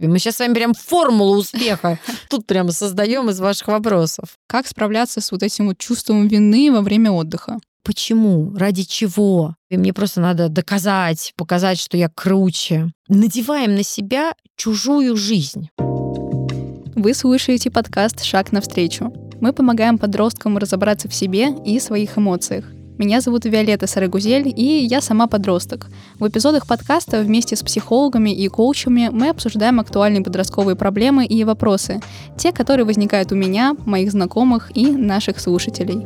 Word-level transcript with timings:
Мы 0.00 0.20
сейчас 0.20 0.36
с 0.36 0.38
вами 0.38 0.54
прям 0.54 0.74
формулу 0.74 1.36
успеха 1.38 1.98
тут 2.30 2.46
прямо 2.46 2.70
создаем 2.70 3.28
из 3.30 3.40
ваших 3.40 3.66
вопросов. 3.68 4.36
Как 4.46 4.68
справляться 4.68 5.20
с 5.20 5.32
вот 5.32 5.42
этим 5.42 5.66
вот 5.66 5.78
чувством 5.78 6.28
вины 6.28 6.70
во 6.70 6.82
время 6.82 7.10
отдыха? 7.10 7.58
Почему? 7.82 8.54
Ради 8.54 8.84
чего? 8.84 9.56
И 9.70 9.76
мне 9.76 9.92
просто 9.92 10.20
надо 10.20 10.48
доказать, 10.48 11.32
показать, 11.36 11.80
что 11.80 11.96
я 11.96 12.08
круче. 12.08 12.92
Надеваем 13.08 13.74
на 13.74 13.82
себя 13.82 14.34
чужую 14.56 15.16
жизнь. 15.16 15.70
Вы 16.94 17.14
слушаете 17.14 17.70
подкаст 17.70 18.22
«Шаг 18.22 18.52
навстречу». 18.52 19.12
Мы 19.40 19.52
помогаем 19.52 19.98
подросткам 19.98 20.58
разобраться 20.58 21.08
в 21.08 21.14
себе 21.14 21.48
и 21.64 21.80
своих 21.80 22.18
эмоциях. 22.18 22.64
Меня 22.98 23.20
зовут 23.20 23.44
Виолетта 23.44 23.86
Сарагузель, 23.86 24.52
и 24.56 24.84
я 24.84 25.00
сама 25.00 25.28
подросток. 25.28 25.86
В 26.18 26.26
эпизодах 26.26 26.66
подкаста 26.66 27.20
вместе 27.20 27.54
с 27.54 27.62
психологами 27.62 28.30
и 28.30 28.48
коучами 28.48 29.08
мы 29.12 29.28
обсуждаем 29.28 29.78
актуальные 29.78 30.24
подростковые 30.24 30.74
проблемы 30.74 31.24
и 31.24 31.44
вопросы, 31.44 32.00
те, 32.36 32.50
которые 32.50 32.84
возникают 32.84 33.30
у 33.30 33.36
меня, 33.36 33.76
моих 33.86 34.10
знакомых 34.10 34.76
и 34.76 34.90
наших 34.90 35.38
слушателей. 35.38 36.04